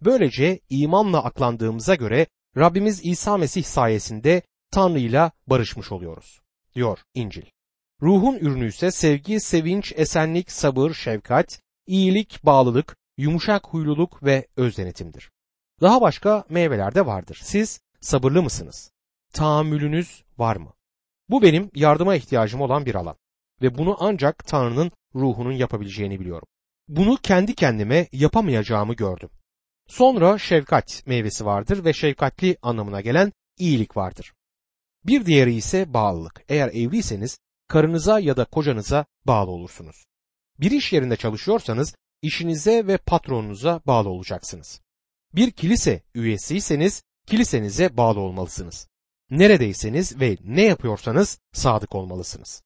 Böylece 0.04 0.60
imanla 0.70 1.24
aklandığımıza 1.24 1.94
göre 1.94 2.26
Rabbimiz 2.56 3.06
İsa 3.06 3.36
Mesih 3.36 3.64
sayesinde 3.64 4.42
Tanrı 4.70 4.98
ile 4.98 5.30
barışmış 5.46 5.92
oluyoruz, 5.92 6.40
diyor 6.74 6.98
İncil. 7.14 7.42
Ruhun 8.02 8.36
ürünü 8.36 8.68
ise 8.68 8.90
sevgi, 8.90 9.40
sevinç, 9.40 9.92
esenlik, 9.96 10.52
sabır, 10.52 10.94
şefkat, 10.94 11.60
iyilik, 11.86 12.40
bağlılık, 12.44 12.96
yumuşak 13.18 13.66
huyluluk 13.66 14.22
ve 14.22 14.46
öz 14.56 14.78
denetimdir. 14.78 15.30
Daha 15.80 16.00
başka 16.00 16.44
meyveler 16.48 16.94
de 16.94 17.06
vardır. 17.06 17.40
Siz 17.42 17.80
sabırlı 18.00 18.42
mısınız? 18.42 18.92
Tahammülünüz 19.32 20.24
var 20.38 20.56
mı? 20.56 20.72
Bu 21.28 21.42
benim 21.42 21.70
yardıma 21.74 22.14
ihtiyacım 22.14 22.60
olan 22.60 22.86
bir 22.86 22.94
alan 22.94 23.16
ve 23.62 23.78
bunu 23.78 23.96
ancak 24.00 24.46
Tanrı'nın 24.46 24.92
ruhunun 25.14 25.52
yapabileceğini 25.52 26.20
biliyorum. 26.20 26.48
Bunu 26.88 27.16
kendi 27.16 27.54
kendime 27.54 28.08
yapamayacağımı 28.12 28.94
gördüm. 28.94 29.30
Sonra 29.86 30.38
şefkat 30.38 31.02
meyvesi 31.06 31.46
vardır 31.46 31.84
ve 31.84 31.92
şefkatli 31.92 32.56
anlamına 32.62 33.00
gelen 33.00 33.32
iyilik 33.58 33.96
vardır. 33.96 34.32
Bir 35.04 35.26
diğeri 35.26 35.54
ise 35.54 35.94
bağlılık. 35.94 36.42
Eğer 36.48 36.68
evliyseniz 36.68 37.38
karınıza 37.68 38.20
ya 38.20 38.36
da 38.36 38.44
kocanıza 38.44 39.06
bağlı 39.26 39.50
olursunuz. 39.50 40.04
Bir 40.60 40.70
iş 40.70 40.92
yerinde 40.92 41.16
çalışıyorsanız 41.16 41.94
işinize 42.22 42.86
ve 42.86 42.96
patronunuza 42.96 43.80
bağlı 43.86 44.08
olacaksınız. 44.08 44.80
Bir 45.34 45.50
kilise 45.50 46.02
üyesiyseniz 46.14 47.02
kilisenize 47.26 47.96
bağlı 47.96 48.20
olmalısınız. 48.20 48.88
Neredeyseniz 49.30 50.20
ve 50.20 50.36
ne 50.44 50.62
yapıyorsanız 50.62 51.38
sadık 51.52 51.94
olmalısınız. 51.94 52.62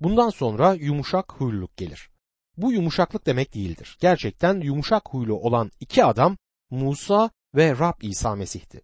Bundan 0.00 0.30
sonra 0.30 0.74
yumuşak 0.74 1.32
huyluluk 1.32 1.76
gelir. 1.76 2.10
Bu 2.56 2.72
yumuşaklık 2.72 3.26
demek 3.26 3.54
değildir. 3.54 3.96
Gerçekten 4.00 4.60
yumuşak 4.60 5.02
huylu 5.08 5.34
olan 5.34 5.70
iki 5.80 6.04
adam 6.04 6.36
Musa 6.70 7.30
ve 7.54 7.78
Rab 7.78 8.02
İsa 8.02 8.34
Mesih'ti. 8.34 8.82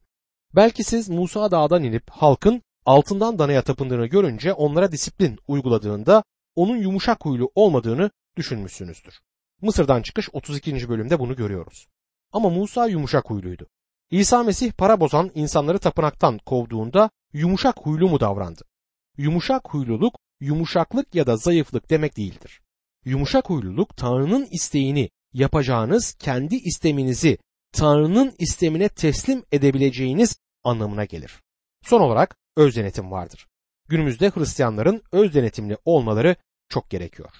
Belki 0.55 0.85
siz 0.85 1.09
Musa 1.09 1.51
dağdan 1.51 1.85
inip 1.85 2.11
halkın 2.11 2.63
altından 2.87 3.39
danaya 3.39 3.63
tapındığını 3.63 4.07
görünce 4.07 4.53
onlara 4.53 4.93
disiplin 4.93 5.39
uyguladığında 5.49 6.25
onun 6.55 6.77
yumuşak 6.77 7.25
huylu 7.25 7.51
olmadığını 7.55 8.11
düşünmüşsünüzdür. 8.37 9.21
Mısır'dan 9.63 10.03
çıkış 10.03 10.29
32. 10.33 10.89
bölümde 10.89 11.19
bunu 11.19 11.37
görüyoruz. 11.37 11.89
Ama 12.33 12.51
Musa 12.51 12.87
yumuşak 12.87 13.31
huyluydu. 13.31 13.67
İsa 14.11 14.43
Mesih 14.43 14.73
para 14.73 15.01
bozan 15.01 15.31
insanları 15.35 15.79
tapınaktan 15.79 16.39
kovduğunda 16.39 17.11
yumuşak 17.33 17.77
huylu 17.79 18.09
mu 18.09 18.21
davrandı? 18.21 18.63
Yumuşak 19.17 19.75
huyluluk 19.75 20.15
yumuşaklık 20.41 21.15
ya 21.15 21.27
da 21.27 21.37
zayıflık 21.37 21.91
demek 21.91 22.17
değildir. 22.17 22.61
Yumuşak 23.05 23.51
huyluluk 23.51 23.97
Tanrı'nın 23.97 24.49
isteğini 24.51 25.11
yapacağınız 25.33 26.15
kendi 26.15 26.57
isteminizi 26.57 27.39
Tanrı'nın 27.73 28.35
istemine 28.39 28.89
teslim 28.89 29.45
edebileceğiniz 29.53 30.39
anlamına 30.65 31.05
gelir. 31.05 31.43
Son 31.83 32.01
olarak 32.01 32.37
öz 32.57 32.77
denetim 32.77 33.11
vardır. 33.11 33.47
Günümüzde 33.89 34.31
Hristiyanların 34.31 35.03
öz 35.13 35.35
denetimli 35.35 35.77
olmaları 35.85 36.37
çok 36.69 36.91
gerekiyor. 36.91 37.31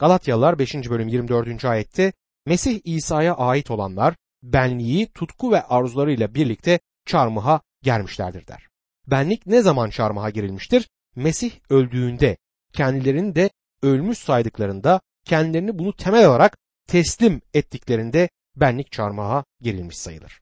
Galatyalılar 0.00 0.58
5. 0.58 0.74
bölüm 0.74 1.08
24. 1.08 1.64
ayette 1.64 2.12
Mesih 2.46 2.80
İsa'ya 2.84 3.34
ait 3.34 3.70
olanlar 3.70 4.14
benliği, 4.42 5.06
tutku 5.12 5.52
ve 5.52 5.62
arzularıyla 5.62 6.34
birlikte 6.34 6.80
çarmıha 7.06 7.60
germişlerdir 7.82 8.46
der. 8.46 8.68
Benlik 9.06 9.46
ne 9.46 9.62
zaman 9.62 9.90
çarmıha 9.90 10.30
girilmiştir? 10.30 10.88
Mesih 11.16 11.52
öldüğünde, 11.70 12.36
kendilerini 12.72 13.34
de 13.34 13.50
ölmüş 13.82 14.18
saydıklarında, 14.18 15.00
kendilerini 15.24 15.78
bunu 15.78 15.96
temel 15.96 16.28
olarak 16.28 16.58
teslim 16.86 17.40
ettiklerinde 17.54 18.28
benlik 18.56 18.92
çarmıha 18.92 19.44
gerilmiş 19.62 19.98
sayılır. 19.98 20.40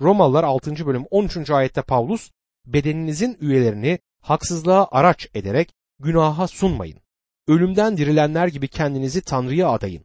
Romalılar 0.00 0.44
6. 0.44 0.86
bölüm 0.86 1.04
13. 1.10 1.50
ayette 1.50 1.82
Pavlus, 1.82 2.30
bedeninizin 2.66 3.38
üyelerini 3.40 3.98
haksızlığa 4.22 4.88
araç 4.90 5.28
ederek 5.34 5.72
günaha 5.98 6.48
sunmayın. 6.48 7.00
Ölümden 7.48 7.96
dirilenler 7.96 8.48
gibi 8.48 8.68
kendinizi 8.68 9.22
Tanrı'ya 9.22 9.68
adayın. 9.68 10.04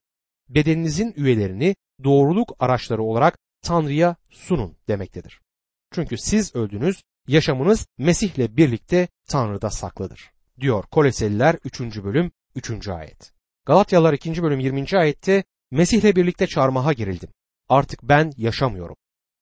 Bedeninizin 0.49 1.13
üyelerini 1.17 1.75
doğruluk 2.03 2.55
araçları 2.59 3.03
olarak 3.03 3.37
Tanrı'ya 3.61 4.15
sunun 4.29 4.77
demektedir. 4.87 5.41
Çünkü 5.91 6.17
siz 6.17 6.55
öldünüz, 6.55 7.03
yaşamınız 7.27 7.87
Mesih'le 7.97 8.57
birlikte 8.57 9.07
Tanrı'da 9.29 9.69
saklıdır. 9.69 10.31
Diyor 10.59 10.83
Koleseliler 10.83 11.57
3. 11.63 11.81
bölüm 11.81 12.31
3. 12.55 12.87
ayet. 12.87 13.33
Galatyalılar 13.65 14.13
2. 14.13 14.43
bölüm 14.43 14.59
20. 14.59 14.85
ayette 14.93 15.43
Mesih'le 15.71 16.15
birlikte 16.15 16.47
çarmıha 16.47 16.93
girildim. 16.93 17.29
Artık 17.69 18.03
ben 18.03 18.31
yaşamıyorum. 18.37 18.95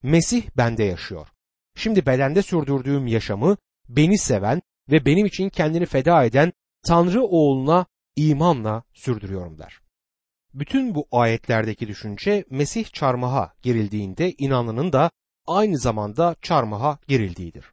Mesih 0.03 0.43
bende 0.57 0.83
yaşıyor. 0.83 1.27
Şimdi 1.75 2.05
bedende 2.05 2.41
sürdürdüğüm 2.41 3.07
yaşamı 3.07 3.57
beni 3.89 4.17
seven 4.17 4.61
ve 4.91 5.05
benim 5.05 5.25
için 5.25 5.49
kendini 5.49 5.85
feda 5.85 6.23
eden 6.25 6.53
Tanrı 6.83 7.23
oğluna 7.23 7.85
imanla 8.15 8.83
sürdürüyorum 8.93 9.57
der. 9.57 9.79
Bütün 10.53 10.95
bu 10.95 11.07
ayetlerdeki 11.11 11.87
düşünce 11.87 12.45
Mesih 12.49 12.85
çarmıha 12.85 13.53
gerildiğinde 13.61 14.33
inanlının 14.37 14.93
da 14.93 15.11
aynı 15.47 15.77
zamanda 15.77 16.35
çarmıha 16.41 16.99
gerildiğidir. 17.07 17.65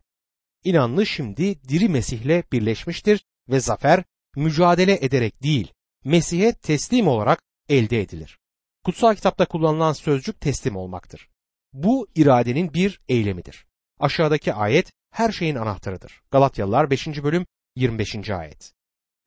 İnanlı 0.64 1.06
şimdi 1.06 1.62
diri 1.62 1.88
Mesih'le 1.88 2.52
birleşmiştir 2.52 3.24
ve 3.48 3.60
zafer 3.60 4.04
mücadele 4.36 5.04
ederek 5.04 5.42
değil, 5.42 5.72
Mesih'e 6.04 6.52
teslim 6.52 7.08
olarak 7.08 7.42
elde 7.68 8.00
edilir. 8.00 8.38
Kutsal 8.84 9.14
kitapta 9.14 9.46
kullanılan 9.46 9.92
sözcük 9.92 10.40
teslim 10.40 10.76
olmaktır. 10.76 11.28
Bu 11.72 12.08
iradenin 12.14 12.74
bir 12.74 13.00
eylemidir. 13.08 13.66
Aşağıdaki 14.00 14.54
ayet 14.54 14.92
her 15.10 15.32
şeyin 15.32 15.56
anahtarıdır. 15.56 16.22
Galatyalılar 16.30 16.90
5. 16.90 17.06
bölüm 17.06 17.46
25. 17.76 18.30
ayet. 18.30 18.79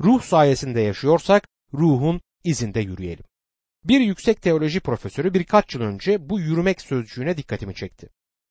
Ruh 0.04 0.22
sayesinde 0.22 0.82
yaşıyorsak 0.82 1.48
ruhun 1.74 2.22
izinde 2.44 2.80
yürüyelim. 2.80 3.26
Bir 3.84 4.02
yüksek 4.02 4.42
teoloji 4.42 4.80
profesörü 4.80 5.34
birkaç 5.34 5.76
yıl 5.76 5.82
önce 5.82 6.30
bu 6.30 6.40
yürümek 6.40 6.82
sözcüğüne 6.82 7.38
dikkatimi 7.38 7.76
çekti. 7.76 8.10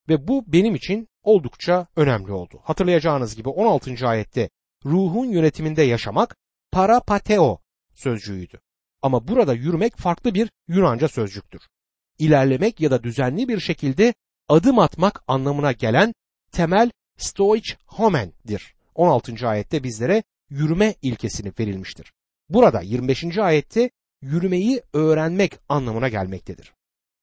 Ve 0.08 0.28
bu 0.28 0.44
benim 0.46 0.74
için 0.74 1.08
oldukça 1.22 1.86
önemli 1.96 2.32
oldu. 2.32 2.60
Hatırlayacağınız 2.62 3.36
gibi 3.36 3.48
16. 3.48 4.08
ayette 4.08 4.50
ruhun 4.84 5.26
yönetiminde 5.26 5.82
yaşamak 5.82 6.36
parapateo 6.72 7.58
sözcüğüydü. 7.94 8.60
Ama 9.02 9.28
burada 9.28 9.54
yürümek 9.54 9.96
farklı 9.96 10.34
bir 10.34 10.50
Yunanca 10.68 11.08
sözcüktür. 11.08 11.62
İlerlemek 12.18 12.80
ya 12.80 12.90
da 12.90 13.02
düzenli 13.02 13.48
bir 13.48 13.60
şekilde 13.60 14.14
adım 14.48 14.78
atmak 14.78 15.22
anlamına 15.26 15.72
gelen 15.72 16.14
temel 16.52 16.90
stoich 17.18 17.74
homen'dir. 17.86 18.74
16. 18.94 19.48
ayette 19.48 19.82
bizlere 19.82 20.22
yürüme 20.52 20.94
ilkesini 21.02 21.52
verilmiştir. 21.60 22.12
Burada 22.48 22.80
25. 22.80 23.38
ayette 23.38 23.90
yürümeyi 24.22 24.82
öğrenmek 24.92 25.58
anlamına 25.68 26.08
gelmektedir. 26.08 26.72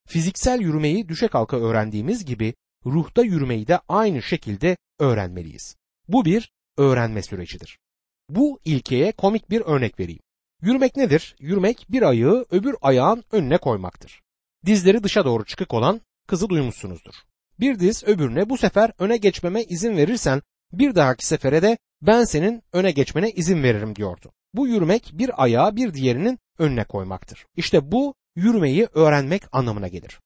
Fiziksel 0.07 0.61
yürümeyi 0.61 1.09
düşe 1.09 1.27
kalka 1.27 1.57
öğrendiğimiz 1.57 2.25
gibi 2.25 2.53
ruhta 2.85 3.23
yürümeyi 3.23 3.67
de 3.67 3.79
aynı 3.87 4.21
şekilde 4.21 4.77
öğrenmeliyiz. 4.99 5.75
Bu 6.07 6.25
bir 6.25 6.51
öğrenme 6.77 7.23
sürecidir. 7.23 7.79
Bu 8.29 8.59
ilkeye 8.65 9.11
komik 9.11 9.49
bir 9.49 9.61
örnek 9.61 9.99
vereyim. 9.99 10.21
Yürümek 10.61 10.95
nedir? 10.95 11.35
Yürümek 11.39 11.85
bir 11.89 12.01
ayağı 12.01 12.45
öbür 12.51 12.75
ayağın 12.81 13.23
önüne 13.31 13.57
koymaktır. 13.57 14.21
Dizleri 14.65 15.03
dışa 15.03 15.25
doğru 15.25 15.45
çıkık 15.45 15.73
olan 15.73 16.01
kızı 16.27 16.49
duymuşsunuzdur. 16.49 17.13
Bir 17.59 17.79
diz 17.79 18.03
öbürüne 18.03 18.49
bu 18.49 18.57
sefer 18.57 18.91
öne 18.99 19.17
geçmeme 19.17 19.63
izin 19.63 19.97
verirsen 19.97 20.41
bir 20.71 20.95
dahaki 20.95 21.27
sefere 21.27 21.61
de 21.61 21.77
ben 22.01 22.23
senin 22.23 22.63
öne 22.73 22.91
geçmene 22.91 23.31
izin 23.31 23.63
veririm 23.63 23.95
diyordu. 23.95 24.31
Bu 24.53 24.67
yürümek 24.67 25.11
bir 25.13 25.43
ayağı 25.43 25.75
bir 25.75 25.93
diğerinin 25.93 26.39
önüne 26.57 26.83
koymaktır. 26.83 27.45
İşte 27.55 27.91
bu 27.91 28.13
yürümeyi 28.35 28.87
öğrenmek 28.93 29.43
anlamına 29.51 29.87
gelir. 29.87 30.19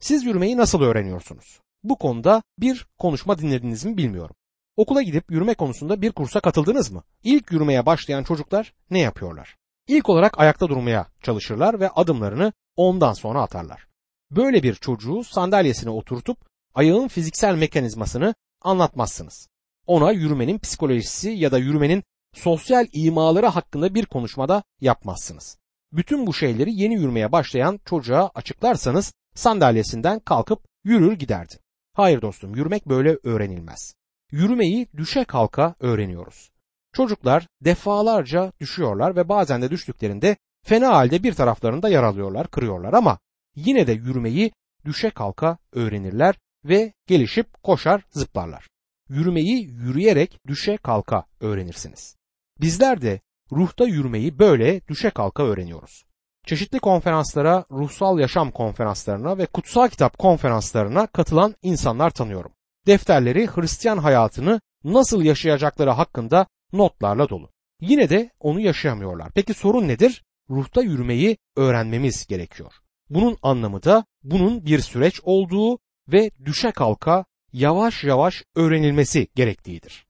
Siz 0.00 0.24
yürümeyi 0.24 0.56
nasıl 0.56 0.82
öğreniyorsunuz? 0.82 1.60
Bu 1.82 1.98
konuda 1.98 2.42
bir 2.58 2.86
konuşma 2.98 3.38
dinlediniz 3.38 3.84
mi 3.84 3.96
bilmiyorum. 3.96 4.36
Okula 4.76 5.02
gidip 5.02 5.30
yürüme 5.30 5.54
konusunda 5.54 6.02
bir 6.02 6.12
kursa 6.12 6.40
katıldınız 6.40 6.90
mı? 6.90 7.02
İlk 7.24 7.52
yürümeye 7.52 7.86
başlayan 7.86 8.22
çocuklar 8.22 8.74
ne 8.90 8.98
yapıyorlar? 8.98 9.56
İlk 9.88 10.08
olarak 10.08 10.40
ayakta 10.40 10.68
durmaya 10.68 11.06
çalışırlar 11.22 11.80
ve 11.80 11.88
adımlarını 11.88 12.52
ondan 12.76 13.12
sonra 13.12 13.42
atarlar. 13.42 13.86
Böyle 14.30 14.62
bir 14.62 14.74
çocuğu 14.74 15.24
sandalyesine 15.24 15.90
oturtup 15.90 16.38
ayağın 16.74 17.08
fiziksel 17.08 17.54
mekanizmasını 17.54 18.34
anlatmazsınız. 18.62 19.48
Ona 19.90 20.12
yürümenin 20.12 20.58
psikolojisi 20.58 21.30
ya 21.30 21.52
da 21.52 21.58
yürümenin 21.58 22.02
sosyal 22.34 22.86
imaları 22.92 23.46
hakkında 23.46 23.94
bir 23.94 24.06
konuşmada 24.06 24.62
yapmazsınız. 24.80 25.58
Bütün 25.92 26.26
bu 26.26 26.34
şeyleri 26.34 26.74
yeni 26.74 26.94
yürümeye 26.94 27.32
başlayan 27.32 27.80
çocuğa 27.84 28.30
açıklarsanız 28.34 29.12
sandalyesinden 29.34 30.20
kalkıp 30.20 30.64
yürür 30.84 31.12
giderdi. 31.12 31.54
Hayır 31.94 32.22
dostum 32.22 32.54
yürümek 32.54 32.88
böyle 32.88 33.18
öğrenilmez. 33.24 33.94
Yürümeyi 34.30 34.86
düşe 34.96 35.24
kalka 35.24 35.74
öğreniyoruz. 35.80 36.50
Çocuklar 36.92 37.46
defalarca 37.60 38.52
düşüyorlar 38.60 39.16
ve 39.16 39.28
bazen 39.28 39.62
de 39.62 39.70
düştüklerinde 39.70 40.36
fena 40.66 40.88
halde 40.88 41.22
bir 41.22 41.34
taraflarında 41.34 41.88
yaralıyorlar, 41.88 42.50
kırıyorlar 42.50 42.92
ama 42.92 43.18
yine 43.54 43.86
de 43.86 43.92
yürümeyi 43.92 44.52
düşe 44.84 45.10
kalka 45.10 45.58
öğrenirler 45.72 46.34
ve 46.64 46.92
gelişip 47.06 47.62
koşar, 47.62 48.02
zıplarlar. 48.10 48.70
Yürümeyi 49.10 49.68
yürüyerek 49.68 50.38
düşe 50.46 50.76
kalka 50.76 51.24
öğrenirsiniz. 51.40 52.16
Bizler 52.60 53.02
de 53.02 53.20
ruhta 53.52 53.84
yürümeyi 53.84 54.38
böyle 54.38 54.88
düşe 54.88 55.10
kalka 55.10 55.42
öğreniyoruz. 55.42 56.04
Çeşitli 56.46 56.78
konferanslara, 56.78 57.64
ruhsal 57.70 58.18
yaşam 58.18 58.50
konferanslarına 58.50 59.38
ve 59.38 59.46
kutsal 59.46 59.88
kitap 59.88 60.18
konferanslarına 60.18 61.06
katılan 61.06 61.54
insanlar 61.62 62.10
tanıyorum. 62.10 62.52
Defterleri 62.86 63.46
Hristiyan 63.46 63.98
hayatını 63.98 64.60
nasıl 64.84 65.22
yaşayacakları 65.22 65.90
hakkında 65.90 66.46
notlarla 66.72 67.28
dolu. 67.28 67.50
Yine 67.80 68.10
de 68.10 68.30
onu 68.40 68.60
yaşayamıyorlar. 68.60 69.30
Peki 69.34 69.54
sorun 69.54 69.88
nedir? 69.88 70.24
Ruhta 70.50 70.82
yürümeyi 70.82 71.36
öğrenmemiz 71.56 72.26
gerekiyor. 72.26 72.72
Bunun 73.08 73.36
anlamı 73.42 73.82
da 73.82 74.04
bunun 74.22 74.66
bir 74.66 74.80
süreç 74.80 75.20
olduğu 75.22 75.78
ve 76.08 76.30
düşe 76.44 76.72
kalka 76.72 77.24
yavaş 77.52 78.04
yavaş 78.04 78.42
öğrenilmesi 78.54 79.28
gerektiğidir. 79.34 80.06